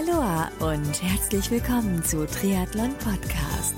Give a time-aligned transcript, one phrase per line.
[0.00, 3.74] Aloha und herzlich willkommen zu Triathlon Podcast.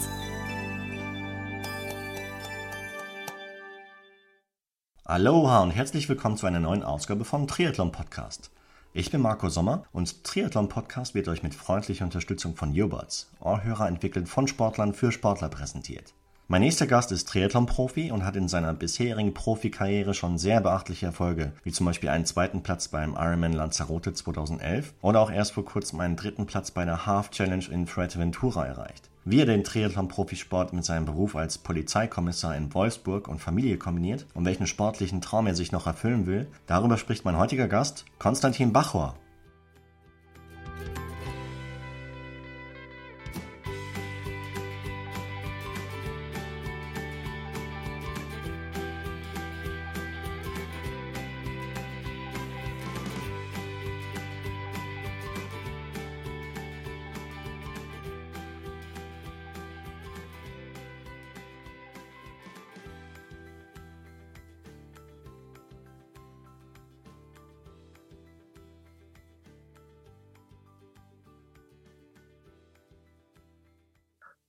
[5.04, 8.52] Aloha und herzlich willkommen zu einer neuen Ausgabe von Triathlon Podcast.
[8.92, 13.88] Ich bin Marco Sommer und Triathlon Podcast wird euch mit freundlicher Unterstützung von Yobots, Ohrhörer
[13.88, 16.14] entwickelt von Sportlern für Sportler präsentiert.
[16.48, 21.52] Mein nächster Gast ist Triathlon-Profi und hat in seiner bisherigen Profikarriere schon sehr beachtliche Erfolge,
[21.62, 26.00] wie zum Beispiel einen zweiten Platz beim Ironman Lanzarote 2011 oder auch erst vor kurzem
[26.00, 29.08] einen dritten Platz bei der Half Challenge in Fuerteventura erreicht.
[29.24, 34.44] Wie er den Triathlon-Profisport mit seinem Beruf als Polizeikommissar in Wolfsburg und Familie kombiniert und
[34.44, 39.14] welchen sportlichen Traum er sich noch erfüllen will, darüber spricht mein heutiger Gast, Konstantin Bachor.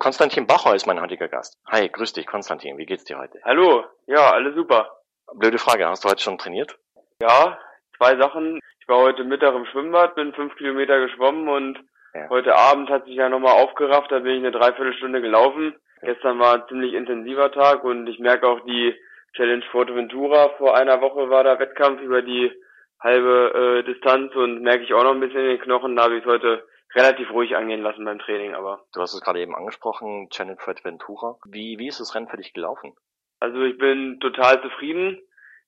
[0.03, 1.57] Konstantin Bachor ist mein heutiger Gast.
[1.65, 2.77] Hi, grüß dich, Konstantin.
[2.77, 3.39] Wie geht's dir heute?
[3.45, 4.91] Hallo, ja, alles super.
[5.33, 6.77] Blöde Frage, hast du heute schon trainiert?
[7.21, 7.57] Ja,
[7.95, 8.59] zwei Sachen.
[8.81, 11.79] Ich war heute Mittag im Schwimmbad, bin fünf Kilometer geschwommen und
[12.13, 12.27] ja.
[12.27, 15.73] heute Abend hat sich ja nochmal aufgerafft, da bin ich eine Dreiviertelstunde gelaufen.
[16.01, 16.11] Ja.
[16.11, 18.93] Gestern war ein ziemlich intensiver Tag und ich merke auch die
[19.37, 20.49] Challenge Forteventura.
[20.57, 22.51] Vor einer Woche war da Wettkampf über die
[22.99, 25.95] halbe äh, Distanz und merke ich auch noch ein bisschen in den Knochen.
[25.95, 28.83] Da habe ich es heute relativ ruhig angehen lassen beim Training, aber.
[28.93, 31.37] Du hast es gerade eben angesprochen, Channel Ventura.
[31.45, 32.95] Wie, wie ist das Rennen für dich gelaufen?
[33.39, 35.19] Also ich bin total zufrieden.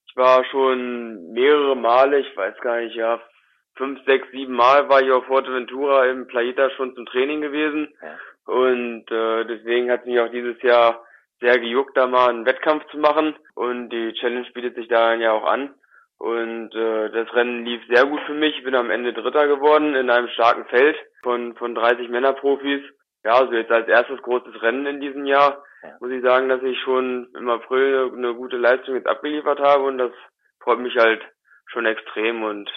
[0.08, 3.20] Ich war schon mehrere Male, ich weiß gar nicht, ja,
[3.76, 7.94] fünf, sechs, sieben Mal war ich auf Ventura im Playita schon zum Training gewesen.
[8.02, 8.54] Ja.
[8.54, 11.04] Und äh, deswegen hat mich auch dieses Jahr
[11.42, 13.36] sehr gejuckt, da mal einen Wettkampf zu machen.
[13.56, 15.74] Und die Challenge bietet sich da ja auch an.
[16.18, 18.58] Und äh, das Rennen lief sehr gut für mich.
[18.58, 22.82] Ich bin am Ende Dritter geworden in einem starken Feld von, von 30 Männerprofis.
[23.24, 25.64] Ja, also jetzt als erstes großes Rennen in diesem Jahr
[26.00, 29.98] muss ich sagen, dass ich schon im April eine gute Leistung jetzt abgeliefert habe und
[29.98, 30.12] das
[30.60, 31.22] freut mich halt
[31.68, 32.70] schon extrem und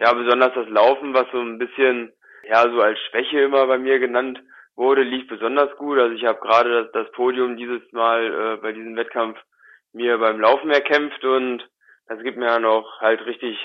[0.00, 2.12] ja, besonders das Laufen, was so ein bisschen
[2.48, 4.42] ja so als Schwäche immer bei mir genannt
[4.76, 5.98] wurde, lief besonders gut.
[5.98, 9.38] Also ich habe gerade das, das Podium dieses Mal äh, bei diesem Wettkampf
[9.92, 11.64] mir beim Laufen erkämpft und
[12.06, 13.58] das gibt mir dann auch halt richtig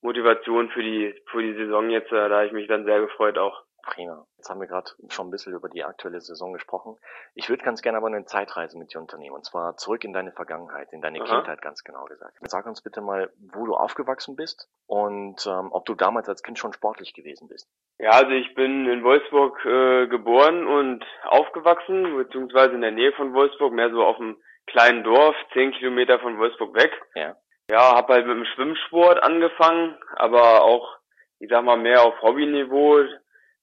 [0.00, 2.12] Motivation für die für die Saison jetzt.
[2.12, 3.62] Äh, da habe ich mich dann sehr gefreut auch.
[3.82, 4.24] Prima.
[4.36, 6.96] Jetzt haben wir gerade schon ein bisschen über die aktuelle Saison gesprochen.
[7.34, 9.34] Ich würde ganz gerne aber eine Zeitreise mit dir unternehmen.
[9.34, 11.36] Und zwar zurück in deine Vergangenheit, in deine Aha.
[11.36, 12.38] Kindheit ganz genau gesagt.
[12.42, 16.60] Sag uns bitte mal, wo du aufgewachsen bist und ähm, ob du damals als Kind
[16.60, 17.68] schon sportlich gewesen bist.
[17.98, 23.34] Ja, also ich bin in Wolfsburg äh, geboren und aufgewachsen, beziehungsweise in der Nähe von
[23.34, 26.92] Wolfsburg, mehr so auf einem kleinen Dorf, zehn Kilometer von Wolfsburg weg.
[27.16, 27.36] Ja
[27.70, 30.96] ja, habe halt mit dem Schwimmsport angefangen, aber auch,
[31.38, 33.04] ich sag mal, mehr auf Hobbyniveau,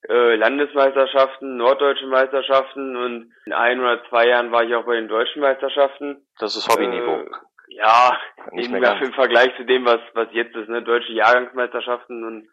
[0.08, 5.08] äh, Landesmeisterschaften, norddeutsche Meisterschaften und in ein oder zwei Jahren war ich auch bei den
[5.08, 6.26] deutschen Meisterschaften.
[6.38, 7.20] Das ist Hobbyniveau.
[7.20, 7.30] Äh,
[7.68, 8.18] ja,
[8.52, 12.48] nicht mehr im Vergleich zu dem, was was jetzt ist, ne, deutsche Jahrgangsmeisterschaften und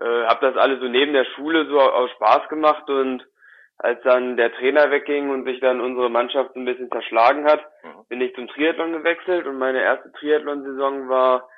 [0.00, 3.24] äh, habe das alles so neben der Schule so aus Spaß gemacht und
[3.82, 8.04] als dann der Trainer wegging und sich dann unsere Mannschaft ein bisschen zerschlagen hat, mhm.
[8.08, 11.48] bin ich zum Triathlon gewechselt und meine erste Triathlon-Saison war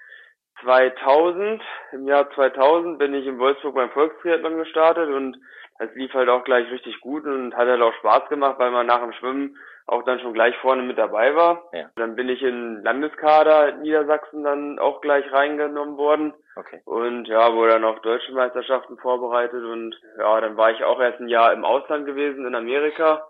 [0.63, 1.61] 2000.
[1.93, 5.37] Im Jahr 2000 bin ich in Wolfsburg beim Volkstriathlon gestartet und
[5.81, 8.87] das lief halt auch gleich richtig gut und hat halt auch Spaß gemacht, weil man
[8.87, 9.57] nach dem Schwimmen
[9.87, 11.69] auch dann schon gleich vorne mit dabei war.
[11.73, 11.91] Ja.
[11.97, 16.35] Dann bin ich in Landeskader Niedersachsen dann auch gleich reingenommen worden.
[16.57, 16.81] Okay.
[16.85, 21.21] Und ja, wurde dann auch deutsche Meisterschaften vorbereitet und ja, dann war ich auch erst
[21.21, 23.27] ein Jahr im Ausland gewesen in Amerika.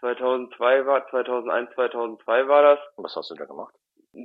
[0.00, 2.78] 2002 war, 2001, 2002 war das.
[2.96, 3.74] Und was hast du da gemacht?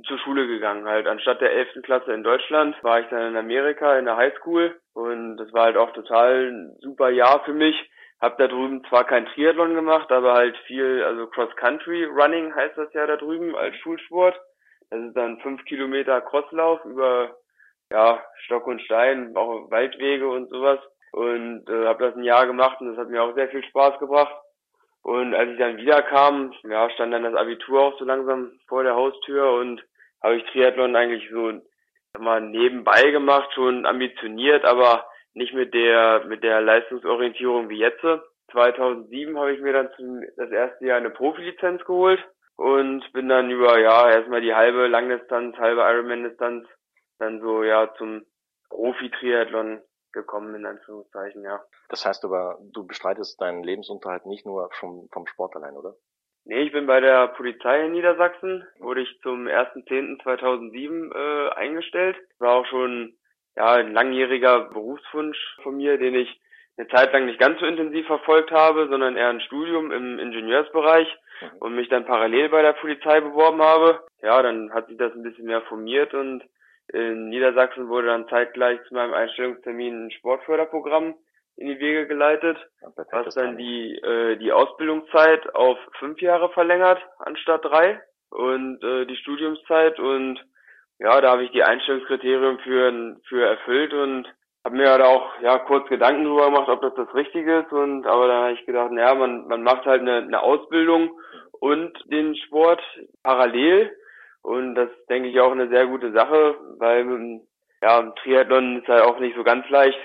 [0.06, 1.06] Zur Schule gegangen halt.
[1.06, 1.82] Anstatt der 11.
[1.82, 5.76] Klasse in Deutschland war ich dann in Amerika in der Highschool und das war halt
[5.76, 7.76] auch total ein super Jahr für mich
[8.22, 13.04] hab da drüben zwar kein Triathlon gemacht, aber halt viel, also Cross-Country-Running heißt das ja
[13.06, 14.40] da drüben als Schulsport.
[14.90, 17.36] Das ist dann fünf Kilometer Crosslauf über
[17.90, 20.78] ja, Stock und Stein, auch Waldwege und sowas.
[21.10, 23.98] Und äh, habe das ein Jahr gemacht und das hat mir auch sehr viel Spaß
[23.98, 24.34] gebracht.
[25.02, 28.94] Und als ich dann wiederkam, ja, stand dann das Abitur auch so langsam vor der
[28.94, 29.82] Haustür und
[30.22, 31.60] habe ich Triathlon eigentlich so
[32.20, 38.04] mal nebenbei gemacht, schon ambitioniert, aber nicht mit der mit der Leistungsorientierung wie jetzt.
[38.50, 42.22] 2007 habe ich mir dann zum, das erste Jahr eine Profilizenz geholt
[42.56, 46.68] und bin dann über ja erstmal die halbe Langdistanz, halbe Ironman-Distanz,
[47.18, 48.26] dann so ja zum
[48.68, 49.80] Profi-Triathlon
[50.12, 51.62] gekommen, in Anführungszeichen, ja.
[51.88, 55.94] Das heißt aber, du bestreitest deinen Lebensunterhalt nicht nur vom, vom Sport allein, oder?
[56.44, 62.16] Nee, ich bin bei der Polizei in Niedersachsen, wurde ich zum 1.10.2007 äh, eingestellt.
[62.38, 63.16] War auch schon
[63.56, 66.40] ja, ein langjähriger Berufswunsch von mir, den ich
[66.76, 71.08] eine Zeit lang nicht ganz so intensiv verfolgt habe, sondern eher ein Studium im Ingenieursbereich
[71.40, 71.58] mhm.
[71.58, 74.00] und mich dann parallel bei der Polizei beworben habe.
[74.22, 76.42] Ja, dann hat sich das ein bisschen mehr formiert und
[76.88, 81.14] in Niedersachsen wurde dann zeitgleich zu meinem Einstellungstermin ein Sportförderprogramm
[81.56, 82.58] in die Wege geleitet,
[83.10, 88.00] was dann die, äh, die Ausbildungszeit auf fünf Jahre verlängert anstatt drei
[88.30, 90.42] und äh, die Studiumszeit und
[91.02, 94.28] ja, da habe ich die Einstellungskriterien für, für erfüllt und
[94.64, 98.06] habe mir halt auch ja kurz Gedanken darüber gemacht, ob das das Richtige ist und
[98.06, 101.10] aber dann habe ich gedacht, naja, man man macht halt eine, eine Ausbildung
[101.58, 102.80] und den Sport
[103.24, 103.90] parallel
[104.42, 107.40] und das denke ich auch eine sehr gute Sache, weil
[107.82, 109.98] ja Triathlon ist halt auch nicht so ganz leicht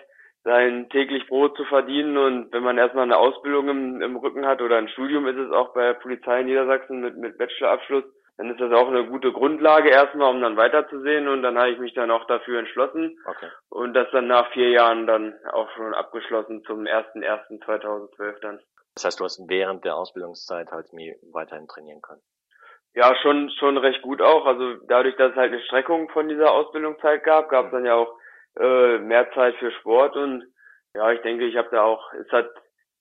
[0.43, 4.61] sein täglich Brot zu verdienen und wenn man erstmal eine Ausbildung im, im Rücken hat
[4.61, 8.05] oder ein Studium ist es auch bei der Polizei in Niedersachsen mit, mit Bachelorabschluss,
[8.37, 11.79] dann ist das auch eine gute Grundlage erstmal, um dann weiterzusehen und dann habe ich
[11.79, 13.49] mich dann auch dafür entschlossen okay.
[13.69, 18.59] und das dann nach vier Jahren dann auch schon abgeschlossen zum 1.1.2012 dann.
[18.95, 22.21] Das heißt, du hast während der Ausbildungszeit halt mir weiterhin trainieren können?
[22.93, 24.45] Ja, schon, schon recht gut auch.
[24.45, 27.95] Also dadurch, dass es halt eine Streckung von dieser Ausbildungszeit gab, gab es dann ja
[27.95, 28.17] auch
[28.59, 30.43] äh, mehr Zeit für Sport und
[30.95, 32.49] ja, ich denke, ich habe da auch, es hat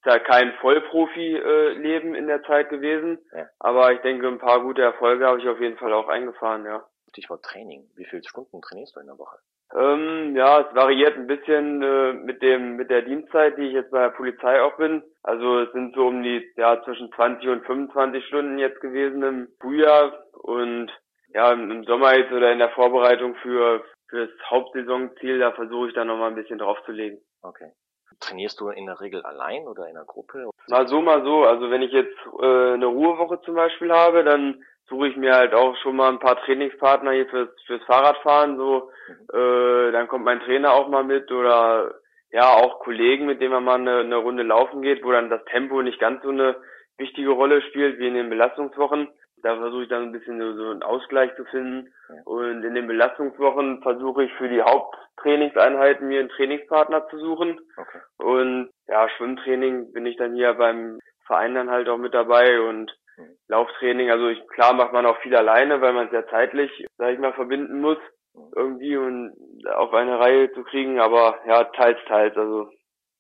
[0.07, 3.47] ja kein Vollprofi-Leben in der Zeit gewesen, ja.
[3.59, 6.85] aber ich denke, ein paar gute Erfolge habe ich auf jeden Fall auch eingefahren, ja.
[7.11, 7.89] Stichwort Training.
[7.97, 9.39] Wie viele Stunden trainierst du in der Woche?
[9.75, 13.91] Ähm, ja, es variiert ein bisschen äh, mit dem mit der Dienstzeit, die ich jetzt
[13.91, 15.03] bei der Polizei auch bin.
[15.23, 19.49] Also es sind so um die ja zwischen 20 und 25 Stunden jetzt gewesen im
[19.61, 20.93] Frühjahr und
[21.35, 26.07] ja im Sommer jetzt oder in der Vorbereitung für fürs Hauptsaisonziel, da versuche ich dann
[26.07, 27.21] nochmal ein bisschen draufzulegen.
[27.43, 27.73] Okay.
[28.21, 30.51] Trainierst du in der Regel allein oder in einer Gruppe?
[30.69, 31.45] Mal so, mal so.
[31.45, 35.55] Also wenn ich jetzt äh, eine Ruhewoche zum Beispiel habe, dann suche ich mir halt
[35.55, 38.57] auch schon mal ein paar Trainingspartner hier fürs, fürs Fahrradfahren.
[38.57, 39.39] So, mhm.
[39.39, 41.95] äh, dann kommt mein Trainer auch mal mit oder
[42.31, 45.45] ja auch Kollegen, mit denen man mal eine, eine Runde laufen geht, wo dann das
[45.47, 46.57] Tempo nicht ganz so eine
[46.99, 49.09] wichtige Rolle spielt wie in den Belastungswochen.
[49.43, 51.93] Da versuche ich dann ein bisschen so, so einen Ausgleich zu finden.
[52.09, 52.15] Ja.
[52.25, 57.61] Und in den Belastungswochen versuche ich für die Haupttrainingseinheiten mir einen Trainingspartner zu suchen.
[57.77, 57.99] Okay.
[58.19, 62.97] Und ja, Schwimmtraining bin ich dann hier beim Verein dann halt auch mit dabei und
[63.17, 63.37] mhm.
[63.49, 67.13] Lauftraining, also ich, klar macht man auch viel alleine, weil man es ja zeitlich, sag
[67.13, 67.99] ich mal, verbinden muss,
[68.35, 68.53] mhm.
[68.55, 69.35] irgendwie und
[69.75, 72.71] auf eine Reihe zu kriegen, aber ja, teils, teils, also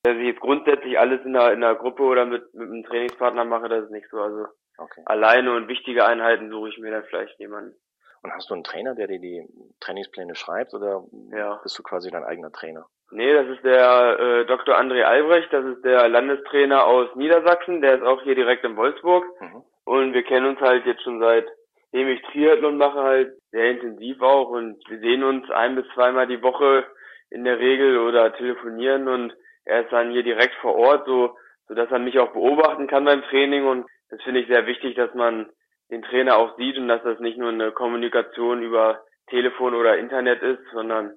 [0.04, 3.44] dass ich jetzt grundsätzlich alles in einer, in einer Gruppe oder mit, mit einem Trainingspartner
[3.44, 4.46] mache, das ist nicht so, also
[4.78, 5.02] Okay.
[5.04, 7.74] Alleine und wichtige Einheiten suche ich mir dann vielleicht jemanden.
[8.22, 9.46] Und hast du einen Trainer, der dir die
[9.80, 11.60] Trainingspläne schreibt oder ja.
[11.62, 12.86] bist du quasi dein eigener Trainer?
[13.10, 14.76] Nee, das ist der äh, Dr.
[14.76, 19.24] André Albrecht, das ist der Landestrainer aus Niedersachsen, der ist auch hier direkt in Wolfsburg.
[19.40, 19.62] Mhm.
[19.84, 24.48] Und wir kennen uns halt jetzt schon seitdem ich Triathlon mache, halt sehr intensiv auch
[24.48, 26.84] und wir sehen uns ein bis zweimal die Woche
[27.30, 31.36] in der Regel oder telefonieren und er ist dann hier direkt vor Ort, so,
[31.68, 34.94] so dass er mich auch beobachten kann beim Training und das finde ich sehr wichtig,
[34.96, 35.50] dass man
[35.90, 40.42] den Trainer auch sieht und dass das nicht nur eine Kommunikation über Telefon oder Internet
[40.42, 41.14] ist, sondern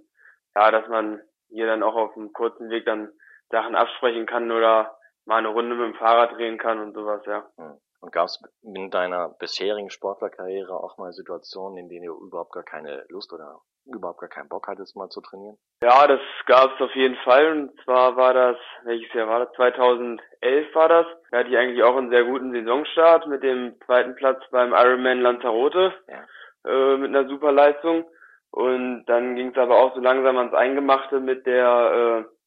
[0.55, 3.09] ja, dass man hier dann auch auf einem kurzen Weg dann
[3.49, 7.47] Sachen absprechen kann oder mal eine Runde mit dem Fahrrad drehen kann und sowas, ja.
[7.57, 7.77] Hm.
[8.01, 12.63] Und gab es in deiner bisherigen Sportlerkarriere auch mal Situationen, in denen du überhaupt gar
[12.63, 15.57] keine Lust oder überhaupt gar keinen Bock hattest, mal zu trainieren?
[15.83, 17.51] Ja, das gab es auf jeden Fall.
[17.51, 19.53] Und zwar war das, welches Jahr war das?
[19.55, 21.05] 2011 war das.
[21.31, 25.21] Da hatte ich eigentlich auch einen sehr guten Saisonstart mit dem zweiten Platz beim Ironman
[25.21, 25.93] Lanzarote.
[26.07, 26.25] Ja.
[26.71, 28.05] Äh, mit einer super Leistung.
[28.51, 32.38] Und dann ging es aber auch so langsam ans Eingemachte mit der äh,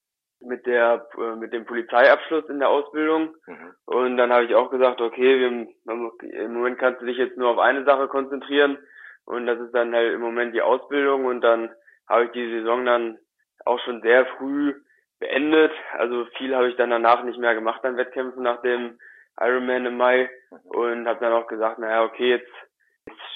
[0.44, 3.34] mit der äh, mit dem Polizeiabschluss in der Ausbildung.
[3.46, 3.75] Mhm.
[3.87, 7.50] und dann habe ich auch gesagt okay wir, im Moment kannst du dich jetzt nur
[7.50, 8.78] auf eine Sache konzentrieren.
[9.25, 11.25] Und das ist dann halt im Moment die Ausbildung.
[11.26, 11.70] Und dann
[12.08, 13.18] habe ich die Saison dann
[13.64, 14.75] auch schon sehr früh
[15.20, 15.72] beendet.
[15.96, 18.99] Also viel habe ich dann danach nicht mehr gemacht an Wettkämpfen nach dem
[19.40, 20.30] Ironman im Mai.
[20.64, 22.50] Und habe dann auch gesagt, naja, okay, jetzt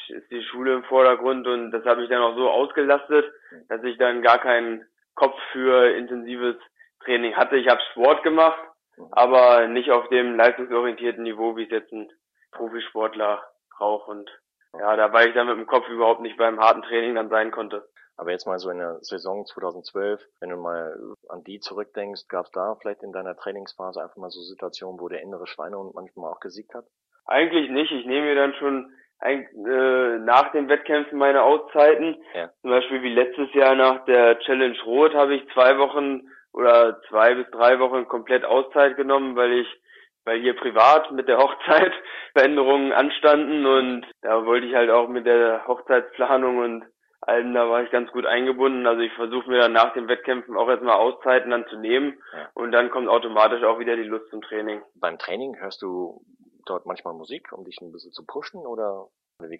[0.08, 1.46] ist die Schule im Vordergrund.
[1.46, 3.32] Und das habe ich dann auch so ausgelastet,
[3.68, 4.84] dass ich dann gar keinen
[5.14, 6.56] Kopf für intensives
[7.06, 7.56] Training hatte.
[7.56, 8.60] Ich habe Sport gemacht,
[9.12, 12.10] aber nicht auf dem leistungsorientierten Niveau, wie es jetzt ein
[12.52, 13.42] Profisportler
[13.78, 14.30] braucht und
[14.78, 17.50] ja, da war ich dann mit dem Kopf überhaupt nicht beim harten Training dann sein
[17.50, 17.88] konnte.
[18.18, 20.96] Aber jetzt mal so in der Saison 2012, wenn du mal
[21.28, 25.08] an die zurückdenkst, gab es da vielleicht in deiner Trainingsphase einfach mal so Situationen, wo
[25.08, 26.86] der innere Schweinehund manchmal auch gesiegt hat?
[27.26, 27.92] Eigentlich nicht.
[27.92, 32.22] Ich nehme mir dann schon ein, äh, nach den Wettkämpfen meine Auszeiten.
[32.34, 32.50] Ja.
[32.62, 36.22] Zum Beispiel wie letztes Jahr nach der Challenge Rot habe ich zwei Wochen
[36.56, 39.68] oder zwei bis drei Wochen komplett Auszeit genommen, weil ich,
[40.24, 41.92] weil hier privat mit der Hochzeit
[42.32, 46.84] Veränderungen anstanden und da wollte ich halt auch mit der Hochzeitsplanung und
[47.20, 48.86] allem, da war ich ganz gut eingebunden.
[48.86, 52.48] Also ich versuche mir dann nach den Wettkämpfen auch erstmal Auszeiten dann zu nehmen ja.
[52.54, 54.82] und dann kommt automatisch auch wieder die Lust zum Training.
[54.94, 56.22] Beim Training hörst du
[56.64, 59.08] dort manchmal Musik, um dich ein bisschen zu pushen oder?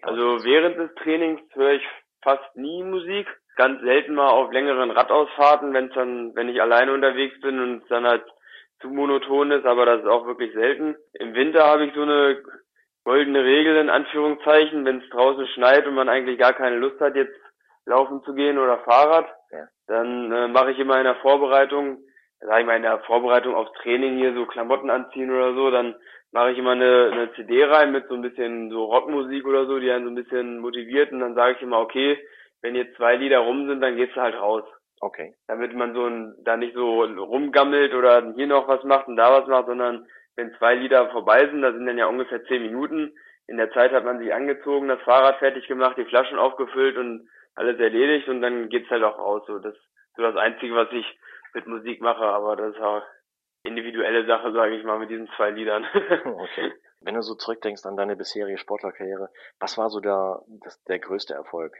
[0.02, 1.86] Also während des Trainings höre ich
[2.22, 3.26] fast nie Musik.
[3.56, 7.88] Ganz selten mal auf längeren Radausfahrten, wenn dann, wenn ich alleine unterwegs bin und es
[7.88, 8.25] dann halt
[8.80, 10.96] zu monoton ist, aber das ist auch wirklich selten.
[11.14, 12.42] Im Winter habe ich so eine
[13.04, 17.14] goldene Regel in Anführungszeichen, wenn es draußen schneit und man eigentlich gar keine Lust hat,
[17.14, 17.38] jetzt
[17.86, 19.68] laufen zu gehen oder Fahrrad, ja.
[19.86, 21.98] dann äh, mache ich immer in der Vorbereitung,
[22.40, 25.94] sag ich mal in der Vorbereitung aufs Training hier so Klamotten anziehen oder so, dann
[26.32, 29.78] mache ich immer eine, eine CD rein mit so ein bisschen so Rockmusik oder so,
[29.78, 32.18] die einen so ein bisschen motiviert und dann sage ich immer, okay,
[32.62, 34.64] wenn jetzt zwei Lieder rum sind, dann gehst du halt raus.
[35.00, 35.34] Okay.
[35.46, 39.40] Damit man so ein, da nicht so rumgammelt oder hier noch was macht und da
[39.40, 43.14] was macht, sondern wenn zwei Lieder vorbei sind, da sind dann ja ungefähr zehn Minuten.
[43.46, 47.28] In der Zeit hat man sich angezogen, das Fahrrad fertig gemacht, die Flaschen aufgefüllt und
[47.54, 49.42] alles erledigt und dann geht's halt auch raus.
[49.46, 49.82] So, das ist
[50.16, 51.06] so das Einzige, was ich
[51.54, 53.02] mit Musik mache, aber das ist auch
[53.62, 55.84] individuelle Sache, sage ich mal, mit diesen zwei Liedern.
[56.25, 56.72] okay.
[57.00, 61.34] Wenn du so zurückdenkst an deine bisherige Sportlerkarriere, was war so der, das, der größte
[61.34, 61.75] Erfolg,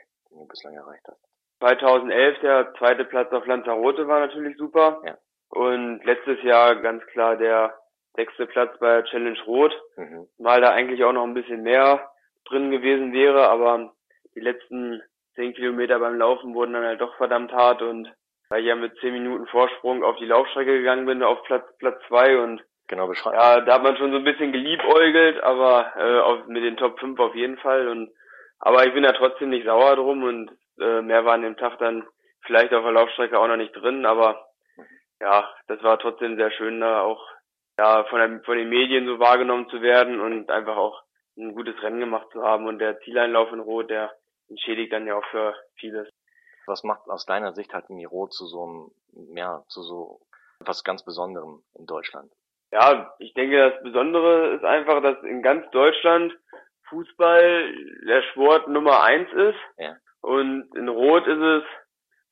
[0.49, 1.21] bislang erreicht hast?
[1.61, 5.01] 2011 der zweite Platz auf Lanzarote war natürlich super.
[5.05, 5.17] Ja.
[5.49, 7.75] Und letztes Jahr ganz klar der
[8.15, 9.73] sechste Platz bei Challenge Rot.
[9.97, 10.27] Mhm.
[10.39, 12.11] Mal da eigentlich auch noch ein bisschen mehr
[12.45, 13.93] drin gewesen wäre, aber
[14.35, 15.03] die letzten
[15.35, 18.13] zehn Kilometer beim Laufen wurden dann halt doch verdammt hart und
[18.49, 22.01] weil ich ja mit zehn Minuten Vorsprung auf die Laufstrecke gegangen bin, auf Platz Platz
[22.09, 23.37] zwei und genau beschreiben.
[23.37, 26.99] Ja, da hat man schon so ein bisschen geliebäugelt, aber äh, auf, mit den Top
[27.01, 28.11] 5 auf jeden Fall und
[28.59, 31.79] aber ich bin da trotzdem nicht sauer drum und äh, mehr war an dem Tag
[31.79, 32.07] dann
[32.43, 34.49] vielleicht auf der Laufstrecke auch noch nicht drin, aber
[35.21, 37.23] ja, das war trotzdem sehr schön da auch
[37.79, 41.03] ja von, der, von den Medien so wahrgenommen zu werden und einfach auch
[41.37, 44.15] ein gutes Rennen gemacht zu haben und der Zieleinlauf in Rot, der
[44.49, 46.09] entschädigt dann ja auch für vieles.
[46.67, 50.21] Was macht aus deiner Sicht halt Miro zu so einem, ja, zu so
[50.61, 52.33] etwas ganz Besonderem in Deutschland?
[52.73, 56.37] Ja, ich denke, das Besondere ist einfach, dass in ganz Deutschland
[56.89, 57.73] Fußball
[58.07, 59.59] der Sport Nummer eins ist.
[59.79, 59.97] Ja.
[60.21, 61.63] Und in Rot ist es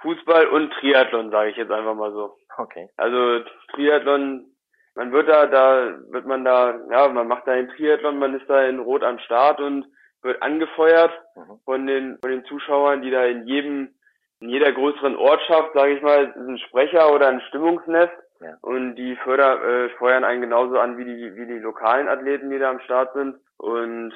[0.02, 2.36] Fußball und Triathlon, sage ich jetzt einfach mal so.
[2.56, 2.88] Okay.
[2.96, 4.46] Also Triathlon,
[4.94, 8.48] man wird da, da wird man da, ja, man macht da den Triathlon, man ist
[8.48, 9.86] da in Rot am Start und
[10.22, 11.60] wird angefeuert mhm.
[11.64, 13.94] von den von den Zuschauern, die da in jedem
[14.40, 18.56] in jeder größeren Ortschaft, sage ich mal, ist ein Sprecher oder ein Stimmungsnest ja.
[18.60, 22.58] und die förder, äh, feuern einen genauso an wie die wie die lokalen Athleten, die
[22.58, 24.12] da am Start sind und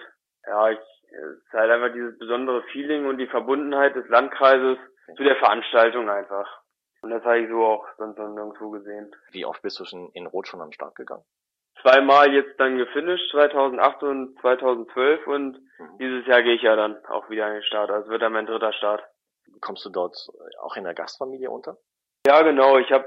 [0.48, 0.78] ja, ich,
[1.10, 4.78] es ist halt einfach dieses besondere Feeling und die Verbundenheit des Landkreises
[5.16, 6.62] zu der Veranstaltung einfach.
[7.02, 9.14] Und das habe ich so auch sonst noch nirgendwo gesehen.
[9.30, 11.24] Wie oft bist du schon in Rot schon am Start gegangen?
[11.82, 15.98] zweimal jetzt dann gefinisht, 2008 und 2012 und mhm.
[15.98, 17.90] dieses Jahr gehe ich ja dann auch wieder an den Start.
[17.90, 19.02] Also wird dann mein dritter Start.
[19.60, 20.14] Kommst du dort
[20.60, 21.76] auch in der Gastfamilie unter?
[22.26, 22.78] Ja, genau.
[22.78, 23.06] Ich habe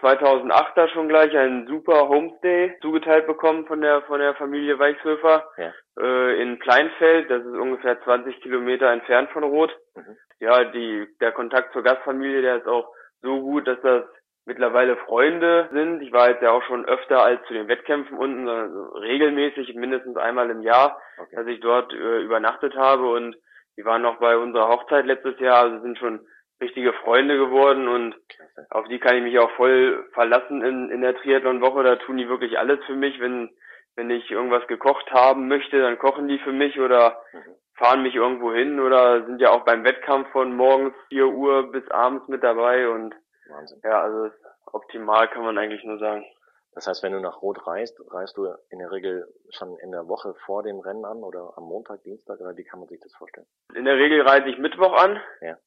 [0.00, 5.50] 2008 da schon gleich einen super Homestay zugeteilt bekommen von der von der Familie Weichshöfer
[5.56, 5.72] ja.
[6.00, 7.30] Äh, in Kleinfeld.
[7.30, 9.76] Das ist ungefähr 20 Kilometer entfernt von Rot.
[9.94, 10.16] Mhm.
[10.40, 12.92] Ja, die der Kontakt zur Gastfamilie, der ist auch
[13.22, 14.04] so gut, dass das
[14.46, 16.00] mittlerweile Freunde sind.
[16.02, 20.16] Ich war jetzt ja auch schon öfter als zu den Wettkämpfen unten, sondern regelmäßig mindestens
[20.16, 21.36] einmal im Jahr, okay.
[21.36, 23.36] dass ich dort äh, übernachtet habe und
[23.76, 26.20] die waren noch bei unserer Hochzeit letztes Jahr, also sind schon
[26.60, 28.66] richtige Freunde geworden und Klasse.
[28.70, 31.82] auf die kann ich mich auch voll verlassen in, in der Triathlon-Woche.
[31.82, 33.18] Da tun die wirklich alles für mich.
[33.20, 33.50] Wenn,
[33.96, 37.54] wenn ich irgendwas gekocht haben möchte, dann kochen die für mich oder mhm.
[37.74, 41.88] fahren mich irgendwo hin oder sind ja auch beim Wettkampf von morgens 4 Uhr bis
[41.90, 43.14] abends mit dabei und
[43.48, 43.80] Wahnsinn.
[43.84, 44.30] Ja, also
[44.66, 46.24] optimal kann man eigentlich nur sagen.
[46.72, 50.06] Das heißt, wenn du nach Rot reist, reist du in der Regel schon in der
[50.06, 53.12] Woche vor dem Rennen an oder am Montag, Dienstag oder wie kann man sich das
[53.14, 53.46] vorstellen?
[53.74, 55.58] In der Regel reise ich Mittwoch an, ja.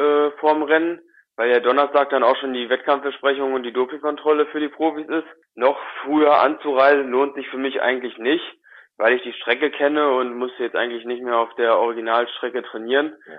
[0.00, 1.00] äh, vorm Rennen,
[1.36, 5.26] weil ja Donnerstag dann auch schon die Wettkampfbesprechung und die Dopingkontrolle für die Profis ist.
[5.54, 8.44] Noch früher anzureisen lohnt sich für mich eigentlich nicht,
[8.96, 13.16] weil ich die Strecke kenne und muss jetzt eigentlich nicht mehr auf der Originalstrecke trainieren.
[13.26, 13.38] Ja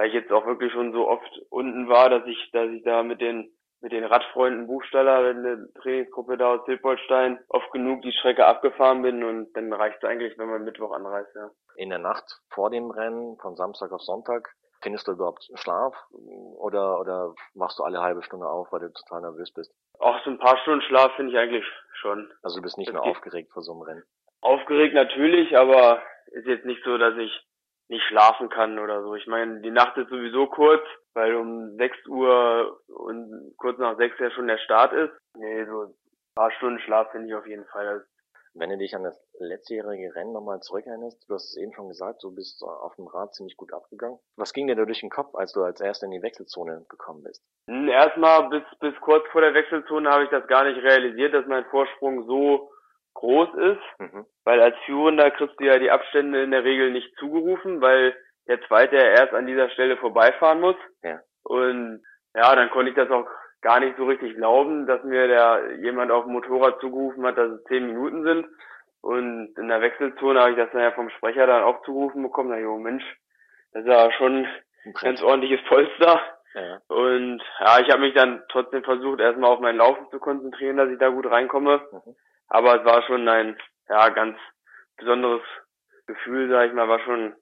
[0.00, 3.02] weil ich jetzt auch wirklich schon so oft unten war, dass ich, dass ich da
[3.02, 8.12] mit den mit den Radfreunden Buchstaller in der Trainingsgruppe da aus Silpolstein oft genug die
[8.12, 11.50] Strecke abgefahren bin und dann reicht es eigentlich, wenn man Mittwoch anreist, ja.
[11.76, 14.50] In der Nacht vor dem Rennen, von Samstag auf Sonntag,
[14.82, 19.22] findest du überhaupt Schlaf oder, oder machst du alle halbe Stunde auf, weil du total
[19.22, 19.72] nervös bist?
[19.98, 22.30] Auch so ein paar Stunden Schlaf finde ich eigentlich schon.
[22.42, 24.02] Also du bist nicht das mehr aufgeregt vor so einem Rennen?
[24.40, 27.46] Aufgeregt natürlich, aber ist jetzt nicht so, dass ich
[27.88, 29.14] nicht schlafen kann oder so.
[29.16, 30.82] Ich meine, die Nacht ist sowieso kurz,
[31.14, 35.12] weil um 6 Uhr und kurz nach 6 ja schon der Start ist.
[35.36, 35.94] Nee, so ein
[36.34, 38.06] paar Stunden Schlaf finde ich auf jeden Fall.
[38.54, 42.22] Wenn du dich an das letztjährige Rennen nochmal zurückerinnerst, du hast es eben schon gesagt,
[42.22, 44.18] du bist auf dem Rad ziemlich gut abgegangen.
[44.36, 47.22] Was ging dir da durch den Kopf, als du als erster in die Wechselzone gekommen
[47.22, 47.44] bist?
[47.68, 51.46] Hm, erstmal bis, bis kurz vor der Wechselzone habe ich das gar nicht realisiert, dass
[51.46, 52.70] mein Vorsprung so
[53.14, 54.26] groß ist, mhm.
[54.44, 58.16] weil als Führender kriegst du ja die Abstände in der Regel nicht zugerufen, weil
[58.48, 60.76] der Zweite ja erst an dieser Stelle vorbeifahren muss.
[61.02, 61.20] Ja.
[61.44, 62.02] Und
[62.34, 63.26] ja, dann konnte ich das auch
[63.62, 67.50] gar nicht so richtig glauben, dass mir der jemand auf dem Motorrad zugerufen hat, dass
[67.52, 68.46] es zehn Minuten sind.
[69.02, 72.50] Und in der Wechselzone habe ich das dann ja vom Sprecher dann auch zugerufen bekommen.
[72.50, 73.04] Na jo, Mensch,
[73.72, 74.46] das ist ja schon
[74.84, 76.20] ein ganz ordentliches Polster.
[76.54, 76.80] Ja.
[76.88, 80.90] Und ja, ich habe mich dann trotzdem versucht, erstmal auf mein Laufen zu konzentrieren, dass
[80.90, 81.80] ich da gut reinkomme.
[81.92, 82.16] Mhm.
[82.48, 83.56] Aber es war schon ein
[83.88, 84.36] ja ganz
[84.96, 85.42] besonderes
[86.06, 87.34] Gefühl, sag ich mal, war schon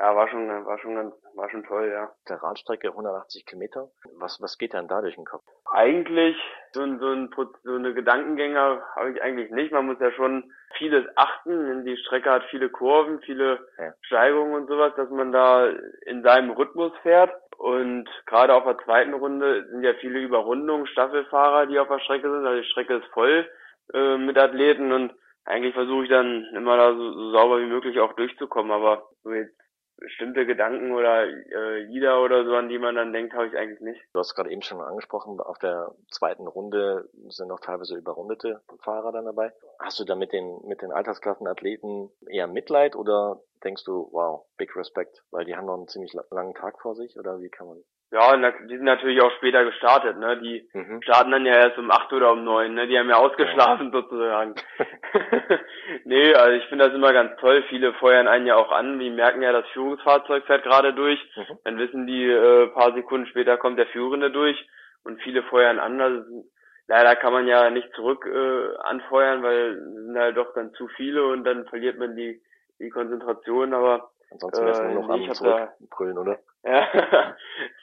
[0.00, 2.10] ja, war schon, war schon ganz, war schon toll, ja.
[2.28, 3.88] Der Radstrecke 180 Kilometer.
[4.18, 5.44] Was, was geht denn da durch den Kopf?
[5.72, 6.36] Eigentlich,
[6.72, 7.30] so, ein, so, ein,
[7.62, 9.72] so eine Gedankengänger habe ich eigentlich nicht.
[9.72, 11.84] Man muss ja schon vieles achten.
[11.84, 13.92] Die Strecke hat viele Kurven, viele ja.
[14.02, 15.68] Steigungen und sowas, dass man da
[16.06, 17.32] in seinem Rhythmus fährt.
[17.56, 22.30] Und gerade auf der zweiten Runde sind ja viele Überrundungen, Staffelfahrer, die auf der Strecke
[22.30, 22.46] sind.
[22.46, 23.48] Also die Strecke ist voll
[23.92, 25.12] äh, mit Athleten und
[25.44, 28.72] eigentlich versuche ich dann immer da so, so sauber wie möglich auch durchzukommen.
[28.72, 29.56] Aber so jetzt
[30.00, 33.80] bestimmte Gedanken oder äh, Lieder oder so, an die man dann denkt, habe ich eigentlich
[33.80, 34.00] nicht.
[34.12, 39.12] Du hast gerade eben schon angesprochen, auf der zweiten Runde sind auch teilweise überrundete Fahrer
[39.12, 39.52] dann dabei.
[39.78, 44.74] Hast du da mit den, mit den Altersklassenathleten eher Mitleid oder denkst du, wow, big
[44.74, 47.82] respect, weil die haben noch einen ziemlich langen Tag vor sich oder wie kann man
[48.12, 50.36] ja, die sind natürlich auch später gestartet, ne?
[50.38, 51.00] Die mhm.
[51.02, 52.88] starten dann ja erst um acht oder um neun, ne?
[52.88, 53.92] Die haben ja ausgeschlafen ja.
[54.00, 54.54] sozusagen.
[56.04, 57.62] nee, also ich finde das immer ganz toll.
[57.68, 61.20] Viele feuern einen ja auch an, die merken ja, das Führungsfahrzeug fährt gerade durch.
[61.36, 61.58] Mhm.
[61.62, 64.58] Dann wissen die, äh, paar Sekunden später kommt der Führende durch
[65.04, 66.00] und viele feuern an.
[66.00, 66.44] Also
[66.88, 70.88] leider kann man ja nicht zurück äh, anfeuern, weil es sind halt doch dann zu
[70.88, 72.42] viele und dann verliert man die,
[72.80, 76.38] die Konzentration, aber Ansonsten wäre es nur noch äh, am zurückbrüllen, oder?
[76.62, 76.86] Ja,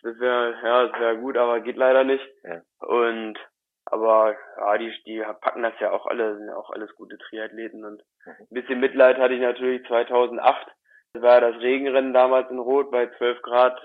[0.03, 2.23] das wäre ja, das wäre gut, aber geht leider nicht.
[2.43, 2.61] Ja.
[2.77, 3.39] Und
[3.85, 7.83] aber ja, die, die packen das ja auch alle, sind ja auch alles gute Triathleten
[7.83, 8.31] und mhm.
[8.39, 10.67] ein bisschen Mitleid hatte ich natürlich 2008.
[11.13, 13.81] Das war das Regenrennen damals in Rot bei 12 Grad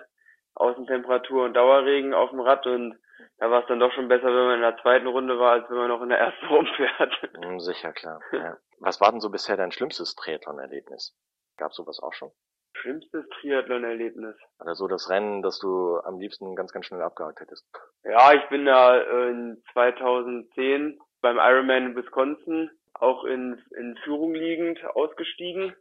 [0.54, 2.98] Außentemperatur und Dauerregen auf dem Rad und
[3.38, 5.70] da war es dann doch schon besser, wenn man in der zweiten Runde war, als
[5.70, 7.12] wenn man noch in der ersten rumfährt.
[7.38, 8.20] Mhm, sicher, klar.
[8.32, 8.56] Ja.
[8.78, 11.16] Was war denn so bisher dein schlimmstes Triathlon-Erlebnis?
[11.56, 12.32] Gab sowas auch schon?
[12.74, 14.36] Schlimmstes Triathlon-Erlebnis.
[14.58, 17.64] Also das Rennen, das du am liebsten ganz, ganz schnell abgehakt hättest.
[18.04, 24.84] Ja, ich bin da in 2010 beim Ironman in Wisconsin auch in, in Führung liegend
[24.94, 25.74] ausgestiegen,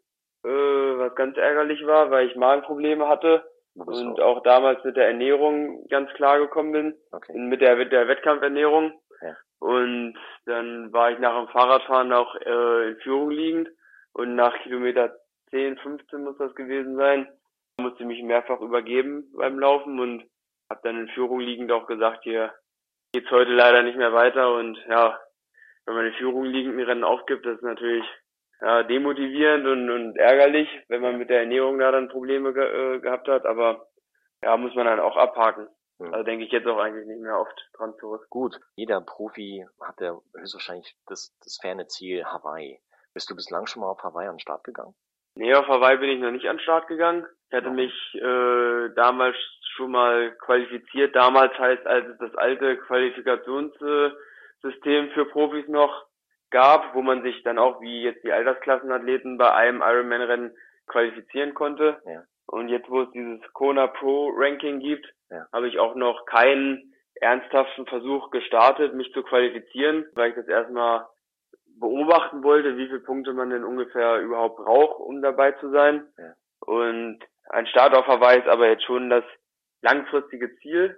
[0.43, 3.43] äh, was ganz ärgerlich war, weil ich Magenprobleme hatte
[3.75, 4.37] und auch.
[4.37, 7.37] auch damals mit der Ernährung ganz klar gekommen bin, okay.
[7.37, 8.93] mit der, mit der Wettkampfernährung.
[9.21, 9.35] Ja.
[9.59, 13.69] Und dann war ich nach dem Fahrradfahren auch äh, in Führung liegend
[14.13, 15.15] und nach Kilometer
[15.51, 17.27] 10, 15 muss das gewesen sein.
[17.79, 20.23] Musste mich mehrfach übergeben beim Laufen und
[20.69, 22.53] habe dann in Führung liegend auch gesagt, hier
[23.13, 25.19] geht's heute leider nicht mehr weiter und ja,
[25.85, 28.05] wenn man in Führung liegend ein Rennen aufgibt, das ist natürlich
[28.61, 32.63] ja, demotivierend und, und ärgerlich, wenn man mit der Ernährung da dann Probleme ge
[32.95, 33.87] äh, gehabt hat, aber
[34.41, 35.67] ja, muss man dann auch abhaken.
[35.99, 38.25] Also denke ich jetzt auch eigentlich nicht mehr oft dran zurück.
[38.29, 42.81] Gut, jeder Profi hat ja höchstwahrscheinlich das, das ferne Ziel Hawaii.
[43.13, 44.95] Bist du bislang schon mal auf Hawaii an den Start gegangen?
[45.35, 47.25] Nee, auf Hawaii bin ich noch nicht an den Start gegangen.
[47.49, 49.35] Ich hatte mich äh, damals
[49.75, 51.15] schon mal qualifiziert.
[51.15, 56.07] Damals heißt, als es das alte Qualifikationssystem für Profis noch
[56.49, 60.55] gab, wo man sich dann auch wie jetzt die Altersklassenathleten bei einem Ironman-Rennen
[60.87, 62.01] qualifizieren konnte.
[62.05, 62.23] Ja.
[62.47, 65.45] Und jetzt, wo es dieses Kona Pro Ranking gibt, ja.
[65.53, 71.05] habe ich auch noch keinen ernsthaften Versuch gestartet, mich zu qualifizieren, weil ich das erstmal
[71.81, 76.05] beobachten wollte, wie viele Punkte man denn ungefähr überhaupt braucht, um dabei zu sein.
[76.17, 76.33] Ja.
[76.61, 79.25] Und ein Start auf Hawaii ist aber jetzt schon das
[79.81, 80.97] langfristige Ziel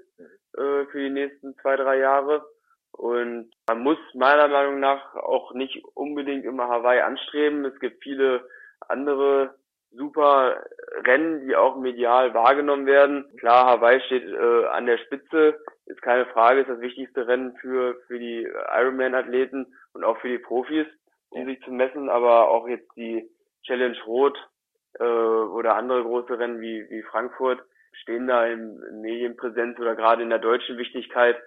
[0.55, 2.45] äh, für die nächsten zwei, drei Jahre.
[2.91, 7.65] Und man muss meiner Meinung nach auch nicht unbedingt immer Hawaii anstreben.
[7.65, 8.47] Es gibt viele
[8.87, 9.55] andere
[9.91, 10.63] super
[11.05, 13.25] Rennen, die auch medial wahrgenommen werden.
[13.39, 17.95] Klar, Hawaii steht äh, an der Spitze, ist keine Frage, ist das wichtigste Rennen für,
[18.07, 20.87] für die Ironman-Athleten und auch für die Profis,
[21.29, 23.29] um sich zu messen, aber auch jetzt die
[23.63, 24.37] Challenge Rot
[24.99, 30.29] äh, oder andere große Rennen wie, wie Frankfurt stehen da im Medienpräsenz oder gerade in
[30.29, 31.37] der deutschen Wichtigkeit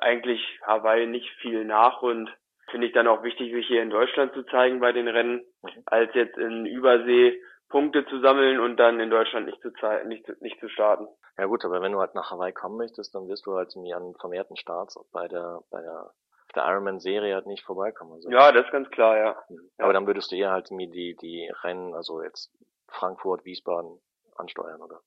[0.00, 2.30] eigentlich Hawaii nicht viel nach und
[2.70, 5.70] finde ich dann auch wichtig, sich hier in Deutschland zu zeigen bei den Rennen, mhm.
[5.86, 9.70] als jetzt in Übersee, Punkte zu sammeln und dann in Deutschland nicht zu,
[10.06, 11.06] nicht, zu, nicht zu starten.
[11.38, 13.94] Ja gut, aber wenn du halt nach Hawaii kommen möchtest, dann wirst du halt irgendwie
[13.94, 16.10] an vermehrten Starts bei der bei der
[16.54, 18.12] der Ironman-Serie halt nicht vorbeikommen.
[18.14, 18.30] Also.
[18.30, 19.36] Ja, das ist ganz klar, ja.
[19.48, 19.70] Mhm.
[19.78, 19.92] Aber ja.
[19.92, 22.50] dann würdest du eher halt mir die, die Rennen, also jetzt
[22.88, 24.00] Frankfurt, Wiesbaden
[24.36, 25.00] ansteuern, oder?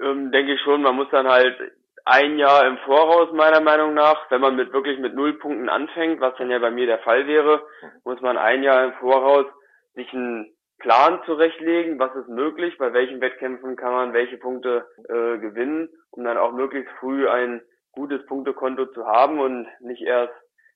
[0.00, 0.82] Ähm, denke ich schon.
[0.82, 1.56] Man muss dann halt
[2.04, 6.20] ein Jahr im Voraus, meiner Meinung nach, wenn man mit wirklich mit null Punkten anfängt,
[6.20, 8.00] was dann ja bei mir der Fall wäre, mhm.
[8.04, 9.46] muss man ein Jahr im Voraus
[9.94, 15.38] sich einen Plan zurechtlegen, was ist möglich, bei welchen Wettkämpfen kann man welche Punkte äh,
[15.38, 17.62] gewinnen, um dann auch möglichst früh ein
[17.92, 20.34] gutes Punktekonto zu haben und nicht erst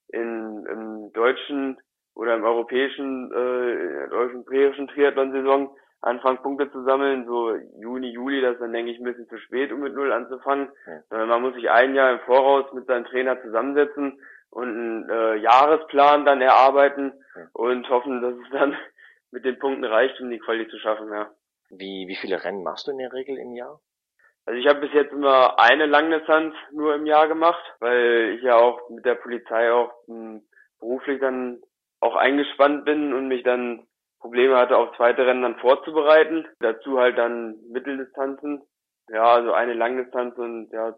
[0.09, 1.79] in, im deutschen
[2.15, 8.61] oder im europäischen, äh, europäischen Triathlon-Saison anfangen Punkte zu sammeln, so Juni, Juli, das ist
[8.61, 10.71] dann denke ich ein bisschen zu spät, um mit Null anzufangen.
[11.11, 11.27] Ja.
[11.27, 16.25] man muss sich ein Jahr im Voraus mit seinem Trainer zusammensetzen und einen äh, Jahresplan
[16.25, 17.43] dann erarbeiten ja.
[17.53, 18.77] und hoffen, dass es dann
[19.31, 21.31] mit den Punkten reicht, um die Quali zu schaffen, ja.
[21.71, 23.81] Wie, wie viele Rennen machst du in der Regel im Jahr?
[24.45, 28.57] Also ich habe bis jetzt immer eine Langdistanz nur im Jahr gemacht, weil ich ja
[28.57, 30.43] auch mit der Polizei auch m, hm,
[30.81, 31.63] beruflich dann
[32.01, 33.87] auch eingespannt bin und mich dann
[34.19, 36.47] Probleme hatte, auf zweite Rennen dann vorzubereiten.
[36.61, 38.63] Dazu halt dann Mitteldistanzen.
[39.09, 40.97] Ja, also eine Langdistanz und ja,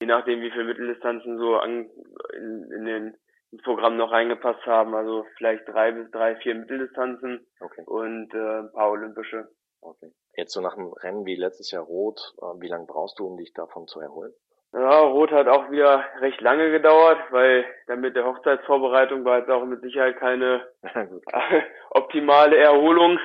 [0.00, 1.90] je nachdem wie viele Mitteldistanzen so an,
[2.36, 3.16] in, in den
[3.52, 4.94] ins Programm noch reingepasst haben.
[4.94, 7.82] Also vielleicht drei bis drei, vier Mitteldistanzen okay.
[7.86, 9.48] und äh, ein paar olympische.
[9.80, 10.12] Okay.
[10.36, 13.36] Jetzt so nach einem Rennen wie letztes Jahr Rot, äh, wie lange brauchst du, um
[13.36, 14.32] dich davon zu erholen?
[14.72, 19.50] Ja, Rot hat auch wieder recht lange gedauert, weil dann mit der Hochzeitsvorbereitung war jetzt
[19.50, 20.64] auch mit Sicherheit keine
[21.90, 23.18] optimale Erholung,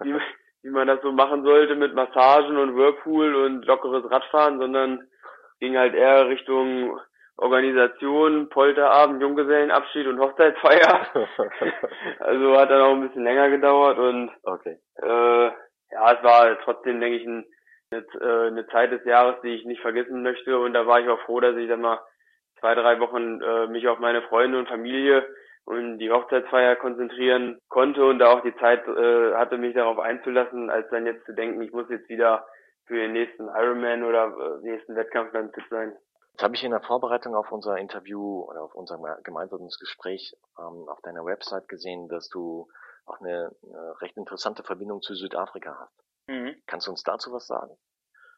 [0.00, 0.14] wie,
[0.62, 5.08] wie man das so machen sollte mit Massagen und Whirlpool und lockeres Radfahren, sondern
[5.58, 7.00] ging halt eher Richtung
[7.36, 11.06] Organisation, Polterabend, Junggesellenabschied und Hochzeitsfeier.
[12.20, 14.78] also hat dann auch ein bisschen länger gedauert und okay.
[15.02, 15.50] äh,
[15.92, 17.44] ja, es war trotzdem, denke ich, ein,
[17.90, 20.58] eine, äh, eine Zeit des Jahres, die ich nicht vergessen möchte.
[20.58, 22.00] Und da war ich auch froh, dass ich dann mal
[22.60, 25.26] zwei, drei Wochen äh, mich auf meine Freunde und Familie
[25.64, 30.70] und die Hochzeitsfeier konzentrieren konnte und da auch die Zeit äh, hatte, mich darauf einzulassen,
[30.70, 32.46] als dann jetzt zu denken, ich muss jetzt wieder
[32.86, 35.92] für den nächsten Ironman oder äh, nächsten Wettkampf dann fit sein.
[36.32, 40.88] Jetzt habe ich in der Vorbereitung auf unser Interview oder auf unser gemeinsames Gespräch ähm,
[40.88, 42.68] auf deiner Website gesehen, dass du
[43.04, 46.04] auch eine, eine recht interessante Verbindung zu Südafrika hast.
[46.28, 46.56] Mhm.
[46.66, 47.76] Kannst du uns dazu was sagen?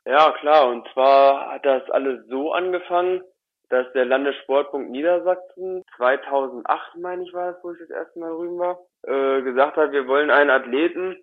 [0.07, 0.69] Ja, klar.
[0.69, 3.23] Und zwar hat das alles so angefangen,
[3.71, 8.59] dass der Landessportpunkt Niedersachsen 2008, meine ich, war es, wo ich das erste Mal drüben
[8.59, 11.17] war, äh, gesagt hat, wir wollen einen Athleten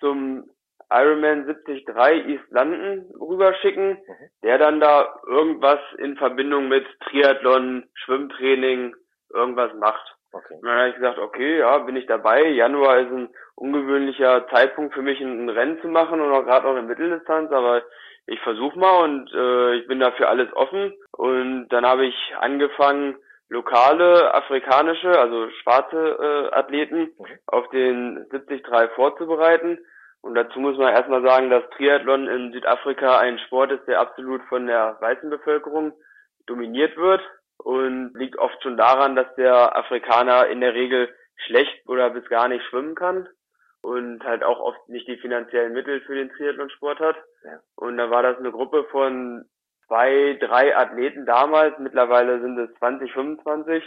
[0.00, 0.50] zum
[0.92, 1.86] Ironman 73
[2.28, 4.28] East London rüberschicken, mhm.
[4.42, 8.94] der dann da irgendwas in Verbindung mit Triathlon, Schwimmtraining,
[9.32, 10.16] irgendwas macht.
[10.32, 10.54] Okay.
[10.54, 12.48] Und dann habe ich gesagt, okay, ja, bin ich dabei.
[12.48, 16.76] Januar ist ein ungewöhnlicher Zeitpunkt für mich, ein, Rennen zu machen und auch gerade noch
[16.76, 17.82] eine Mitteldistanz, aber
[18.26, 20.94] ich versuche mal und äh, ich bin dafür alles offen.
[21.12, 23.16] Und dann habe ich angefangen,
[23.48, 27.26] lokale afrikanische, also schwarze äh, Athleten mhm.
[27.46, 28.62] auf den 73
[28.94, 29.78] vorzubereiten
[30.22, 34.40] und dazu muss man erstmal sagen, dass Triathlon in Südafrika ein Sport ist, der absolut
[34.44, 35.92] von der weißen Bevölkerung
[36.46, 37.20] dominiert wird
[37.58, 41.12] und liegt oft schon daran, dass der Afrikaner in der Regel
[41.46, 43.28] schlecht oder bis gar nicht schwimmen kann
[43.82, 47.16] und halt auch oft nicht die finanziellen Mittel für den Triathlonsport hat.
[47.44, 47.58] Ja.
[47.74, 49.44] Und da war das eine Gruppe von
[49.88, 53.82] zwei, drei Athleten damals, mittlerweile sind es 20, 25,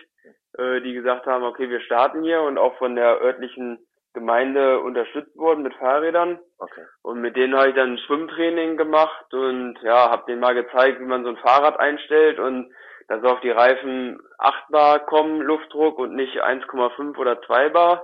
[0.57, 3.79] äh, die gesagt haben, okay, wir starten hier und auch von der örtlichen
[4.15, 6.39] Gemeinde unterstützt worden mit Fahrrädern.
[6.57, 6.81] Okay.
[7.03, 11.05] Und mit denen habe ich dann Schwimmtraining gemacht und ja, habe denen mal gezeigt, wie
[11.05, 12.73] man so ein Fahrrad einstellt und
[13.07, 18.03] dass auf die Reifen 8 Bar kommen, Luftdruck und nicht 1,5 oder 2 Bar.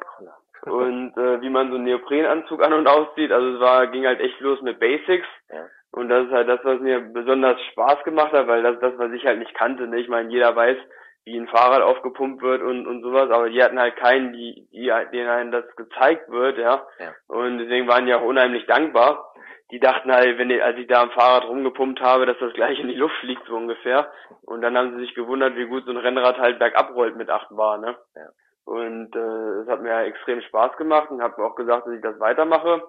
[0.66, 3.32] und äh, wie man so einen Neoprenanzug an und auszieht.
[3.32, 5.28] Also es war, ging halt echt los mit Basics.
[5.52, 5.66] Ja.
[5.92, 8.98] Und das ist halt das, was mir besonders Spaß gemacht hat, weil das ist das,
[8.98, 9.88] was ich halt nicht kannte.
[9.88, 10.00] Ne?
[10.00, 10.78] Ich meine, jeder weiß,
[11.26, 14.92] wie ein Fahrrad aufgepumpt wird und, und sowas, aber die hatten halt keinen, die, die,
[15.12, 16.88] denen einem das gezeigt wird, ja.
[17.00, 17.14] ja.
[17.28, 19.28] Und deswegen waren die auch unheimlich dankbar.
[19.70, 22.80] Die dachten halt, wenn die, als ich da am Fahrrad rumgepumpt habe, dass das gleich
[22.80, 24.12] in die Luft fliegt, so ungefähr.
[24.42, 27.30] Und dann haben sie sich gewundert, wie gut so ein Rennrad halt bergab rollt mit
[27.30, 27.96] 8 Bar, ne.
[28.16, 28.30] Ja.
[28.66, 32.20] Und äh, es hat mir extrem Spaß gemacht und habe auch gesagt, dass ich das
[32.20, 32.82] weitermache.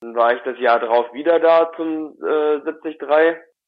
[0.00, 2.98] Dann war ich das Jahr drauf wieder da zum äh, 73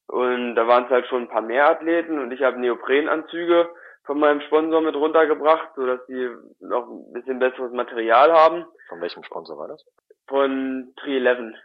[0.07, 3.69] und da waren es halt schon ein paar mehr Athleten und ich habe Neoprenanzüge
[4.05, 8.65] von meinem Sponsor mit runtergebracht, so dass die noch ein bisschen besseres Material haben.
[8.89, 9.83] Von welchem Sponsor war das?
[10.27, 11.55] Von 311.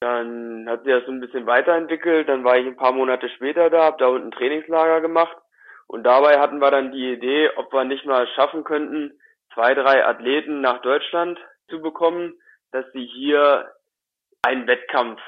[0.00, 3.70] Dann hat sich das so ein bisschen weiterentwickelt, dann war ich ein paar Monate später
[3.70, 5.36] da, habe da unten Trainingslager gemacht
[5.86, 9.18] und dabei hatten wir dann die Idee, ob wir nicht mal schaffen könnten,
[9.54, 12.34] zwei, drei Athleten nach Deutschland zu bekommen,
[12.72, 13.72] dass sie hier
[14.42, 15.20] einen Wettkampf,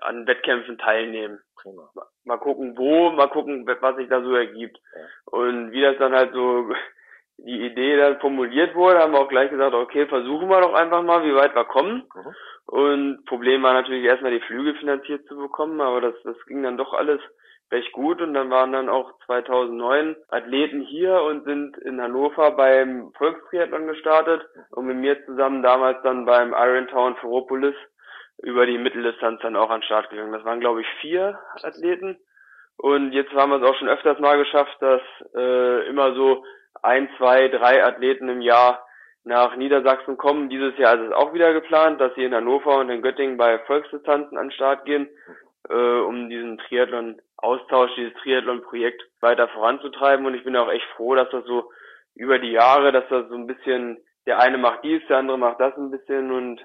[0.00, 1.40] an Wettkämpfen teilnehmen.
[1.64, 1.90] Prima.
[2.24, 4.78] Mal gucken, wo, mal gucken, was sich da so ergibt.
[4.94, 5.38] Ja.
[5.38, 6.68] Und wie das dann halt so
[7.38, 11.02] die Idee dann formuliert wurde, haben wir auch gleich gesagt, okay, versuchen wir doch einfach
[11.02, 12.06] mal, wie weit wir kommen.
[12.14, 12.34] Mhm.
[12.66, 16.76] Und Problem war natürlich erstmal die Flüge finanziert zu bekommen, aber das, das ging dann
[16.76, 17.20] doch alles
[17.72, 23.10] recht gut und dann waren dann auch 2009 Athleten hier und sind in Hannover beim
[23.16, 27.74] Volkstriathlon gestartet und mit mir zusammen damals dann beim Irontown Ferropolis
[28.44, 30.32] über die Mitteldistanz dann auch an den Start gegangen.
[30.32, 32.18] Das waren glaube ich vier Athleten
[32.76, 35.00] und jetzt haben wir es auch schon öfters mal geschafft, dass
[35.34, 36.44] äh, immer so
[36.82, 38.84] ein, zwei, drei Athleten im Jahr
[39.24, 40.50] nach Niedersachsen kommen.
[40.50, 43.58] Dieses Jahr ist es auch wieder geplant, dass sie in Hannover und in Göttingen bei
[43.60, 45.08] Volksdistanzen an den Start gehen,
[45.70, 50.26] äh, um diesen Triathlon-Austausch, dieses Triathlon-Projekt weiter voranzutreiben.
[50.26, 51.70] Und ich bin auch echt froh, dass das so
[52.14, 55.60] über die Jahre, dass das so ein bisschen, der eine macht dies, der andere macht
[55.60, 56.60] das ein bisschen und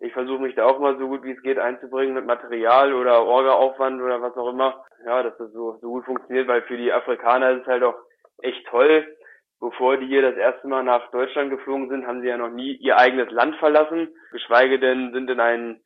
[0.00, 3.24] ich versuche mich da auch mal so gut wie es geht einzubringen mit Material oder
[3.24, 4.84] Orga-Aufwand oder was auch immer.
[5.04, 7.96] Ja, dass das so, so gut funktioniert, weil für die Afrikaner ist es halt auch
[8.42, 9.06] echt toll,
[9.60, 12.72] bevor die hier das erste Mal nach Deutschland geflogen sind, haben sie ja noch nie
[12.76, 15.80] ihr eigenes Land verlassen, geschweige denn sind in ein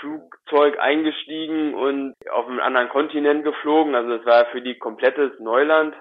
[0.00, 3.94] Flugzeug eingestiegen und auf einen anderen Kontinent geflogen.
[3.94, 5.94] Also es war für die komplettes Neuland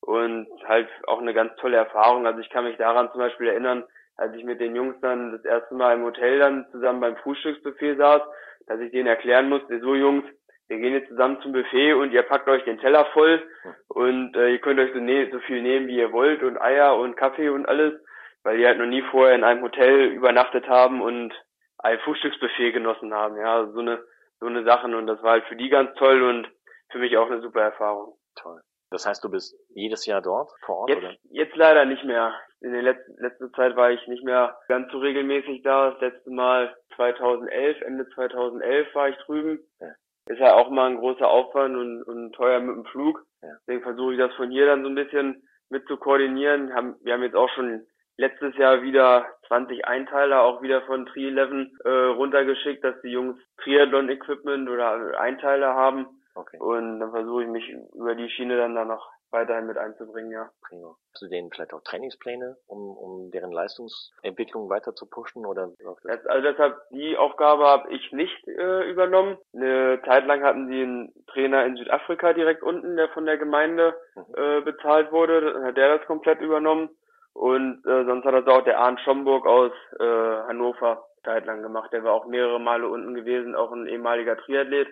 [0.00, 2.26] und halt auch eine ganz tolle Erfahrung.
[2.26, 3.84] Also ich kann mich daran zum Beispiel erinnern,
[4.16, 7.96] als ich mit den Jungs dann das erste Mal im Hotel dann zusammen beim Frühstücksbuffet
[7.96, 8.22] saß,
[8.66, 10.24] dass ich denen erklären musste, so Jungs,
[10.68, 13.42] wir gehen jetzt zusammen zum Buffet und ihr packt euch den Teller voll
[13.88, 16.96] und äh, ihr könnt euch so, ne so viel nehmen, wie ihr wollt und Eier
[16.96, 17.94] und Kaffee und alles,
[18.42, 21.34] weil die halt noch nie vorher in einem Hotel übernachtet haben und
[21.78, 23.36] ein Frühstücksbuffet genossen haben.
[23.36, 24.02] Ja, so eine
[24.40, 26.48] so eine Sachen und das war halt für die ganz toll und
[26.90, 28.16] für mich auch eine super Erfahrung.
[28.36, 28.60] Toll.
[28.90, 30.90] Das heißt, du bist jedes Jahr dort vor Ort?
[30.90, 31.14] Jetzt, oder?
[31.30, 32.34] jetzt leider nicht mehr.
[32.60, 35.90] In der letzten, letzten Zeit war ich nicht mehr ganz so regelmäßig da.
[35.90, 39.60] Das letzte Mal 2011, Ende 2011 war ich drüben.
[39.80, 39.88] Ja
[40.26, 43.24] ist ja auch mal ein großer Aufwand und, und teuer mit dem Flug.
[43.42, 43.48] Ja.
[43.66, 46.68] Deswegen versuche ich das von hier dann so ein bisschen mit zu koordinieren.
[47.02, 51.68] Wir haben, jetzt auch schon letztes Jahr wieder 20 Einteiler auch wieder von Tri 11
[51.84, 56.06] äh, runtergeschickt, dass die Jungs Triathlon-Equipment oder Einteiler haben.
[56.34, 56.58] Okay.
[56.58, 60.48] Und dann versuche ich mich über die Schiene dann da noch weiterhin mit einzubringen, ja.
[60.66, 60.94] Prima.
[61.12, 65.70] Hast du denen vielleicht auch Trainingspläne, um, um deren Leistungsentwicklung weiter zu pushen oder?
[66.04, 69.36] Das, also deshalb die Aufgabe habe ich nicht äh, übernommen.
[69.52, 73.94] Eine Zeit lang hatten sie einen Trainer in Südafrika direkt unten, der von der Gemeinde
[74.14, 74.34] mhm.
[74.36, 75.52] äh, bezahlt wurde.
[75.52, 76.88] Dann hat der das komplett übernommen.
[77.32, 81.92] Und äh, sonst hat das auch der Arndt Schomburg aus äh, Hannover Zeit lang gemacht.
[81.92, 84.88] Der war auch mehrere Male unten gewesen, auch ein ehemaliger Triathlet.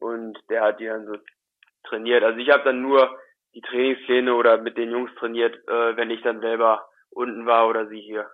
[0.00, 1.14] Und der hat die dann so
[1.84, 2.24] trainiert.
[2.24, 3.16] Also ich habe dann nur
[3.54, 7.86] die Trainingspläne oder mit den Jungs trainiert, äh, wenn ich dann selber unten war oder
[7.88, 8.28] sie hier.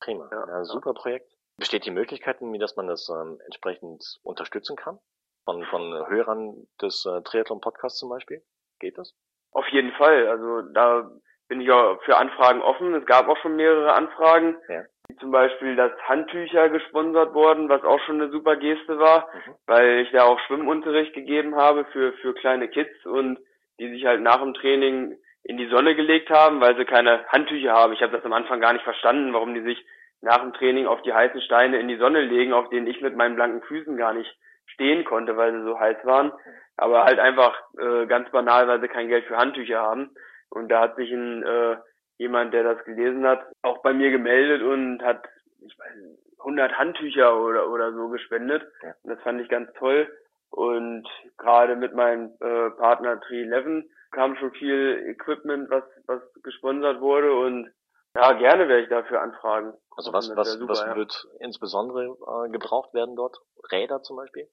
[0.00, 0.28] Prima.
[0.30, 1.30] Ja, ja super Projekt.
[1.56, 4.98] Besteht die Möglichkeit, dass man das ähm, entsprechend unterstützen kann?
[5.44, 8.42] Von, von Hörern des äh, Triathlon-Podcasts zum Beispiel?
[8.78, 9.14] Geht das?
[9.50, 10.28] Auf jeden Fall.
[10.28, 11.10] Also da
[11.48, 12.94] bin ich auch für Anfragen offen.
[12.94, 14.56] Es gab auch schon mehrere Anfragen.
[14.68, 14.84] Ja.
[15.20, 19.54] Zum Beispiel, dass Handtücher gesponsert wurden, was auch schon eine super Geste war, mhm.
[19.66, 23.38] weil ich da auch Schwimmunterricht gegeben habe für, für kleine Kids und
[23.78, 27.72] die sich halt nach dem Training in die Sonne gelegt haben, weil sie keine Handtücher
[27.72, 27.92] haben.
[27.92, 29.84] Ich habe das am Anfang gar nicht verstanden, warum die sich
[30.20, 33.16] nach dem Training auf die heißen Steine in die Sonne legen, auf denen ich mit
[33.16, 36.32] meinen blanken Füßen gar nicht stehen konnte, weil sie so heiß waren.
[36.76, 40.10] Aber halt einfach äh, ganz banal, weil sie kein Geld für Handtücher haben.
[40.50, 41.76] Und da hat sich ein äh,
[42.18, 45.26] jemand, der das gelesen hat, auch bei mir gemeldet und hat
[45.60, 45.92] ich weiß,
[46.40, 48.62] 100 Handtücher oder oder so gespendet.
[49.02, 50.08] Und das fand ich ganz toll.
[50.50, 57.32] Und gerade mit meinem äh, Partner Tree11 kam schon viel Equipment, was, was gesponsert wurde
[57.34, 57.70] und
[58.14, 59.74] ja, gerne werde ich dafür anfragen.
[59.96, 60.96] Also was, was, super, was ja.
[60.96, 63.36] wird insbesondere äh, gebraucht werden dort?
[63.70, 64.48] Räder zum Beispiel?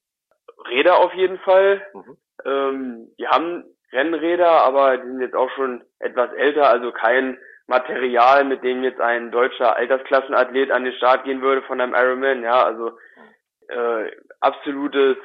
[0.70, 1.82] Räder auf jeden Fall.
[1.94, 2.18] Mhm.
[2.44, 8.44] Ähm, die haben Rennräder, aber die sind jetzt auch schon etwas älter, also kein Material,
[8.44, 12.44] mit dem jetzt ein deutscher Altersklassenathlet an den Start gehen würde von einem Ironman.
[12.44, 12.92] Ja, also
[13.68, 15.18] äh, absolutes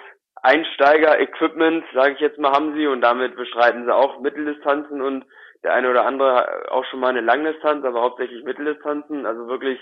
[0.43, 5.27] Einsteiger-Equipment, sage ich jetzt mal, haben sie und damit bestreiten sie auch Mitteldistanzen und
[5.63, 9.79] der eine oder andere auch schon mal eine Langdistanz, aber hauptsächlich Mitteldistanzen, also wirklich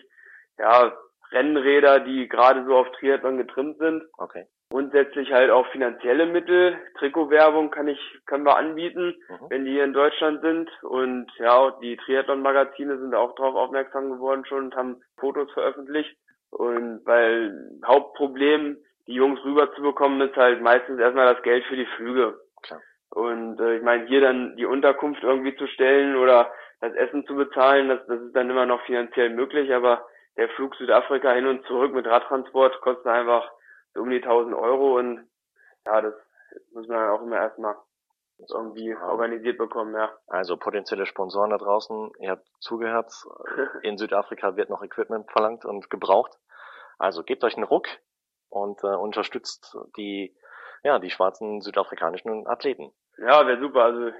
[0.58, 0.92] ja
[1.30, 4.02] Rennräder, die gerade so auf Triathlon getrimmt sind.
[4.16, 4.46] Okay.
[4.70, 9.46] Grundsätzlich halt auch finanzielle Mittel, Trikotwerbung kann ich können wir anbieten, mhm.
[9.48, 14.10] wenn die hier in Deutschland sind und ja, die Triathlon Magazine sind auch darauf aufmerksam
[14.10, 16.14] geworden schon und haben Fotos veröffentlicht
[16.50, 18.76] und weil Hauptproblem
[19.06, 22.38] die Jungs rüberzubekommen, ist halt meistens erstmal das Geld für die Flüge.
[22.62, 22.82] Klar.
[23.10, 27.34] Und äh, ich meine, hier dann die Unterkunft irgendwie zu stellen oder das Essen zu
[27.34, 31.64] bezahlen, das, das ist dann immer noch finanziell möglich, aber der Flug Südafrika hin und
[31.66, 33.50] zurück mit Radtransport kostet einfach
[33.94, 35.28] um die 1000 Euro und
[35.86, 36.14] ja, das
[36.72, 37.76] muss man dann auch immer erstmal
[38.48, 40.10] irgendwie organisiert bekommen, ja.
[40.28, 43.12] Also potenzielle Sponsoren da draußen, ihr habt zugehört,
[43.82, 46.38] in Südafrika wird noch Equipment verlangt und gebraucht.
[46.98, 47.86] Also gebt euch einen Ruck
[48.48, 50.36] und äh, unterstützt die,
[50.82, 52.92] ja, die schwarzen südafrikanischen Athleten.
[53.18, 53.84] Ja, wäre super.
[53.84, 54.10] Also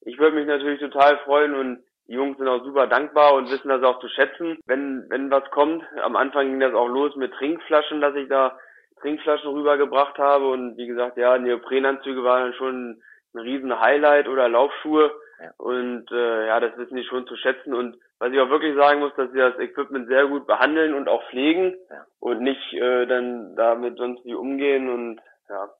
[0.00, 3.68] ich würde mich natürlich total freuen und die Jungs sind auch super dankbar und wissen
[3.68, 5.82] das auch zu schätzen, wenn, wenn was kommt.
[6.02, 8.56] Am Anfang ging das auch los mit Trinkflaschen, dass ich da
[9.00, 13.02] Trinkflaschen rübergebracht habe und wie gesagt, ja, Neoprenanzüge waren schon
[13.34, 15.12] ein riesen Highlight oder Laufschuhe.
[15.40, 15.52] Ja.
[15.58, 17.74] Und äh, ja, das wissen die schon zu schätzen.
[17.74, 21.08] Und was ich auch wirklich sagen muss, dass sie das Equipment sehr gut behandeln und
[21.08, 22.06] auch pflegen ja.
[22.20, 24.88] und nicht äh, dann damit sonst wie umgehen.
[24.88, 25.70] Und ja,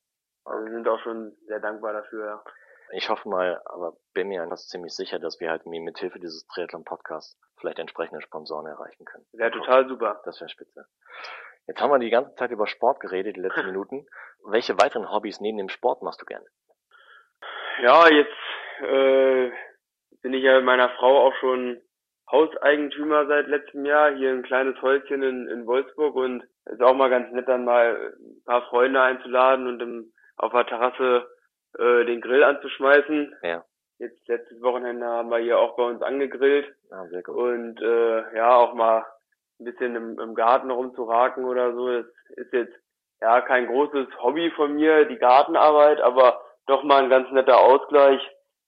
[0.44, 2.42] also wir sind auch schon sehr dankbar dafür, ja.
[2.92, 6.46] Ich hoffe mal, aber bin mir einfach ziemlich sicher, dass wir halt mit Hilfe dieses
[6.46, 9.26] Triathlon-Podcasts vielleicht entsprechende Sponsoren erreichen können.
[9.32, 10.20] Wäre total super.
[10.24, 10.86] Das wäre spitze.
[11.66, 14.06] Jetzt haben wir die ganze Zeit über Sport geredet, die letzten Minuten.
[14.44, 16.46] Welche weiteren Hobbys neben dem Sport machst du gerne?
[17.82, 18.30] Ja, jetzt
[18.80, 19.50] äh,
[20.22, 21.80] bin ich ja mit meiner Frau auch schon
[22.30, 27.10] Hauseigentümer seit letztem Jahr, hier ein kleines Häuschen in, in Wolfsburg und ist auch mal
[27.10, 31.28] ganz nett, dann mal ein paar Freunde einzuladen und im, auf der Terrasse
[31.78, 33.36] äh, den Grill anzuschmeißen.
[33.42, 33.64] Ja.
[33.98, 36.66] Jetzt letztes Wochenende haben wir hier auch bei uns angegrillt.
[36.90, 37.36] Ah, sehr gut.
[37.36, 39.06] Und äh, ja, auch mal
[39.58, 41.88] ein bisschen im, im Garten rumzuraken oder so.
[41.88, 42.74] Das ist jetzt
[43.20, 48.20] ja kein großes Hobby von mir, die Gartenarbeit, aber doch mal ein ganz netter Ausgleich,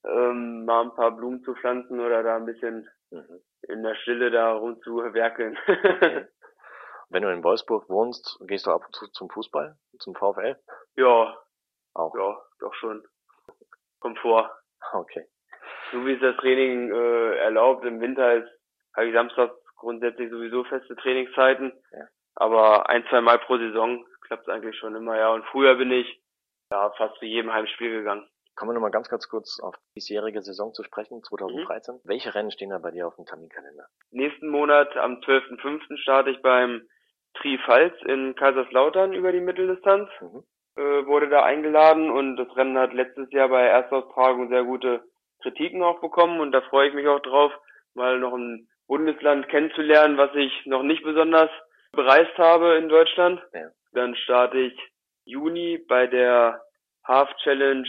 [0.05, 3.41] ähm, mal ein paar Blumen zu pflanzen oder da ein bisschen mhm.
[3.63, 5.59] in der Stille da rumzuwerkeln.
[7.11, 10.57] Wenn du in Wolfsburg wohnst, gehst du ab und zu zum Fußball, zum VfL?
[10.97, 11.37] Ja.
[11.95, 12.15] Auch?
[12.15, 13.03] Ja, doch schon.
[13.99, 14.51] Kommt vor.
[14.93, 15.27] Okay.
[15.91, 18.59] So wie es das Training äh, erlaubt, im Winter ist
[18.99, 21.73] habe ich Samstag grundsätzlich sowieso feste Trainingszeiten.
[21.93, 22.07] Ja.
[22.35, 25.33] Aber ein, zwei Mal pro Saison klappt es eigentlich schon immer, ja.
[25.33, 26.21] Und früher bin ich
[26.71, 28.29] ja, fast zu jedem Heimspiel gegangen.
[28.55, 31.95] Kommen wir nochmal ganz, ganz kurz auf die diesjährige Saison zu sprechen, 2013.
[31.95, 32.01] Mhm.
[32.05, 33.87] Welche Rennen stehen da bei dir auf dem Terminkalender?
[34.11, 35.97] Nächsten Monat, am 12.05.
[35.99, 36.83] starte ich beim
[37.35, 40.09] Tri-Pfalz in Kaiserslautern über die Mitteldistanz.
[40.21, 40.43] Mhm.
[40.79, 45.03] Äh, wurde da eingeladen und das Rennen hat letztes Jahr bei Erstaustragung sehr gute
[45.43, 47.53] Kritiken auch bekommen und da freue ich mich auch drauf,
[47.95, 51.51] mal noch ein Bundesland kennenzulernen, was ich noch nicht besonders
[51.93, 53.41] bereist habe in Deutschland.
[53.53, 53.69] Ja.
[53.93, 54.79] Dann starte ich
[55.25, 56.61] Juni bei der
[57.05, 57.89] Half Challenge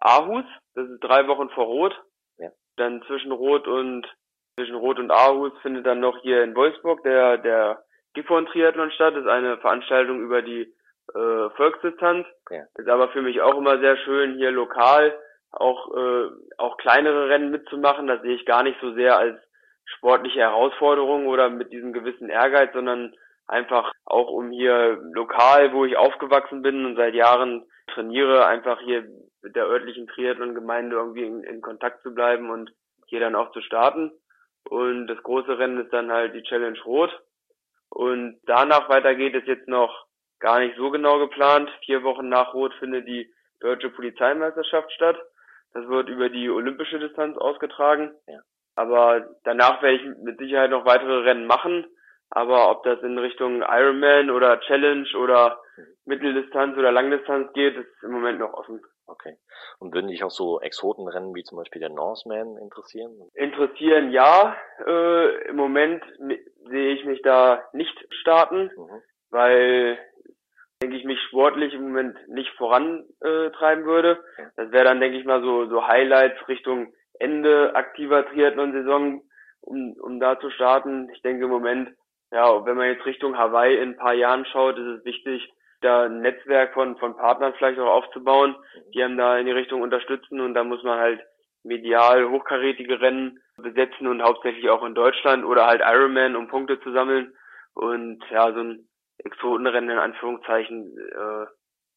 [0.00, 0.44] Aarhus.
[0.74, 2.00] Das ist drei Wochen vor Rot.
[2.38, 2.50] Ja.
[2.76, 4.06] Dann zwischen Rot und
[4.54, 9.14] zwischen Rot und Aarhus findet dann noch hier in Wolfsburg der der Gifhorn Triathlon statt.
[9.14, 10.72] Das ist eine Veranstaltung über die
[11.14, 12.26] äh, Volksdistanz.
[12.50, 12.64] Ja.
[12.76, 15.18] Ist aber für mich auch immer sehr schön hier lokal
[15.56, 18.06] auch äh, auch kleinere Rennen mitzumachen.
[18.06, 19.38] Das sehe ich gar nicht so sehr als
[19.84, 23.14] sportliche Herausforderung oder mit diesem gewissen Ehrgeiz, sondern
[23.46, 29.06] einfach auch um hier lokal, wo ich aufgewachsen bin und seit Jahren trainiere, einfach hier
[29.42, 32.72] mit der örtlichen Triathlon-Gemeinde irgendwie in, in, Kontakt zu bleiben und
[33.06, 34.10] hier dann auch zu starten.
[34.68, 37.10] Und das große Rennen ist dann halt die Challenge Rot.
[37.90, 40.06] Und danach weiter geht es jetzt noch
[40.40, 41.70] gar nicht so genau geplant.
[41.84, 45.16] Vier Wochen nach Rot findet die deutsche Polizeimeisterschaft statt.
[45.74, 48.12] Das wird über die olympische Distanz ausgetragen.
[48.26, 48.40] Ja.
[48.76, 51.86] Aber danach werde ich mit Sicherheit noch weitere Rennen machen.
[52.30, 55.60] Aber ob das in Richtung Ironman oder Challenge oder
[56.04, 58.80] Mitteldistanz oder Langdistanz geht, ist im Moment noch offen.
[59.06, 59.36] Okay.
[59.78, 63.12] Und würden dich auch so Exotenrennen wie zum Beispiel der Norseman interessieren?
[63.34, 64.56] Interessieren ja.
[64.86, 66.02] Äh, Im Moment
[66.68, 69.02] sehe ich mich da nicht starten, mhm.
[69.30, 69.98] weil
[70.82, 74.24] denke ich mich sportlich im Moment nicht vorantreiben würde.
[74.56, 79.22] Das wäre dann denke ich mal so so Highlights Richtung Ende aktiver Triathlon-Saison,
[79.60, 81.08] um, um da zu starten.
[81.14, 81.94] Ich denke im Moment
[82.34, 86.06] ja, wenn man jetzt Richtung Hawaii in ein paar Jahren schaut, ist es wichtig, da
[86.06, 88.56] ein Netzwerk von, von Partnern vielleicht auch aufzubauen,
[88.92, 91.20] die einem da in die Richtung unterstützen und da muss man halt
[91.62, 96.92] medial hochkarätige Rennen besetzen und hauptsächlich auch in Deutschland oder halt Ironman, um Punkte zu
[96.92, 97.32] sammeln
[97.74, 101.46] und ja, so ein Exotenrennen in Anführungszeichen, äh,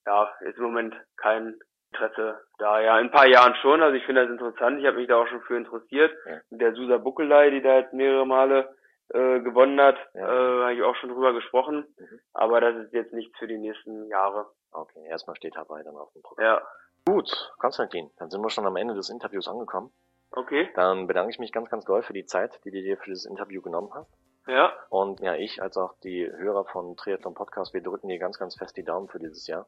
[0.05, 1.57] ja, ist im Moment kein
[1.91, 2.79] Interesse da.
[2.81, 5.17] Ja, in ein paar Jahren schon, also ich finde das interessant, ich habe mich da
[5.17, 6.39] auch schon für interessiert, ja.
[6.49, 8.75] mit der Susa Buckelei, die da jetzt mehrere Male
[9.09, 10.21] äh, gewonnen hat, ja.
[10.21, 11.85] äh, habe ich auch schon drüber gesprochen.
[11.97, 12.19] Mhm.
[12.33, 14.47] Aber das ist jetzt nichts für die nächsten Jahre.
[14.71, 16.45] Okay, erstmal steht Hawaii dann auf dem Programm.
[16.45, 16.61] Ja.
[17.05, 19.91] Gut, Konstantin, dann sind wir schon am Ende des Interviews angekommen.
[20.31, 20.69] Okay.
[20.75, 23.25] Dann bedanke ich mich ganz, ganz doll für die Zeit, die du dir für dieses
[23.25, 24.11] Interview genommen hast.
[24.45, 24.73] Ja.
[24.89, 28.57] Und ja, ich als auch die Hörer von Triathlon Podcast, wir drücken dir ganz, ganz
[28.57, 29.67] fest die Daumen für dieses Jahr.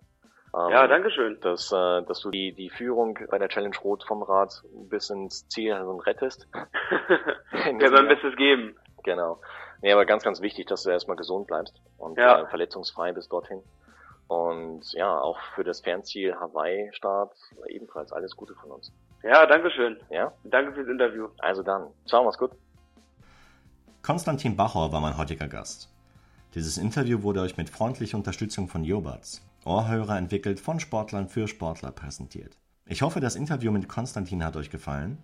[0.56, 1.39] Ähm, ja, danke schön.
[1.41, 5.47] Dass, äh, dass du die, die Führung bei der Challenge Rot vom Rad bis ins
[5.50, 6.47] Ziel rettest.
[6.52, 8.76] Wir werden Bestes geben.
[9.04, 9.39] Genau.
[9.82, 12.41] Nee, aber ganz, ganz wichtig, dass du erstmal gesund bleibst und ja.
[12.41, 13.62] äh, verletzungsfrei bis dorthin.
[14.28, 17.34] Und ja, auch für das Fernziel Hawaii-Start
[17.68, 18.91] ebenfalls alles Gute von uns.
[19.24, 20.00] Ja, danke schön.
[20.10, 20.32] Ja?
[20.43, 21.30] Danke fürs Interview.
[21.39, 21.88] Also dann.
[22.06, 22.52] Ciao, mach's gut.
[24.04, 25.89] Konstantin Bachor war mein heutiger Gast.
[26.56, 31.91] Dieses Interview wurde euch mit freundlicher Unterstützung von Jobatz, Ohrhörer entwickelt von Sportlern für Sportler
[31.91, 32.57] präsentiert.
[32.86, 35.18] Ich hoffe, das Interview mit Konstantin hat euch gefallen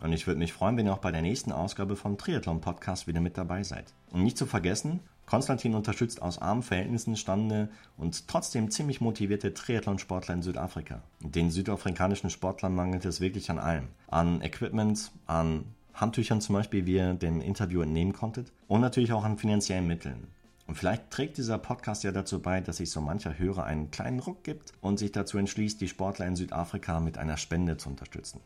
[0.00, 3.06] und ich würde mich freuen, wenn ihr auch bei der nächsten Ausgabe vom Triathlon Podcast
[3.06, 3.92] wieder mit dabei seid.
[4.10, 10.34] Und nicht zu vergessen, Konstantin unterstützt aus armen Verhältnissen stande und trotzdem ziemlich motivierte Triathlonsportler
[10.34, 11.02] in Südafrika.
[11.20, 13.88] Den südafrikanischen Sportlern mangelt es wirklich an allem.
[14.06, 19.24] An Equipment, an Handtüchern zum Beispiel, wie ihr dem Interview entnehmen konntet, und natürlich auch
[19.24, 20.28] an finanziellen Mitteln.
[20.68, 24.20] Und vielleicht trägt dieser Podcast ja dazu bei, dass sich so mancher Hörer einen kleinen
[24.20, 28.40] Ruck gibt und sich dazu entschließt, die Sportler in Südafrika mit einer Spende zu unterstützen.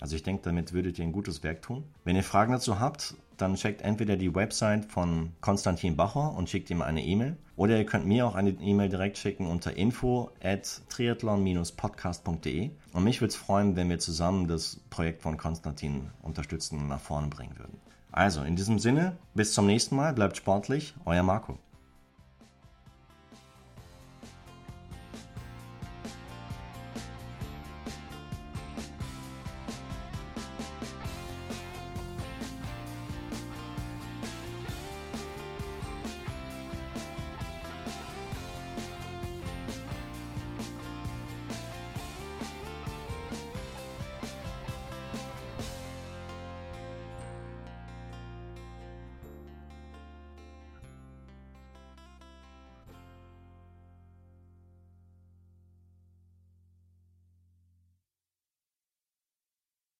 [0.00, 1.84] Also ich denke, damit würdet ihr ein gutes Werk tun.
[2.04, 6.70] Wenn ihr Fragen dazu habt, dann checkt entweder die Website von Konstantin Bacher und schickt
[6.70, 10.82] ihm eine E-Mail oder ihr könnt mir auch eine E-Mail direkt schicken unter info at
[10.88, 16.88] triathlon-podcast.de und mich würde es freuen, wenn wir zusammen das Projekt von Konstantin unterstützen und
[16.88, 17.78] nach vorne bringen würden.
[18.12, 21.58] Also in diesem Sinne, bis zum nächsten Mal, bleibt sportlich, euer Marco.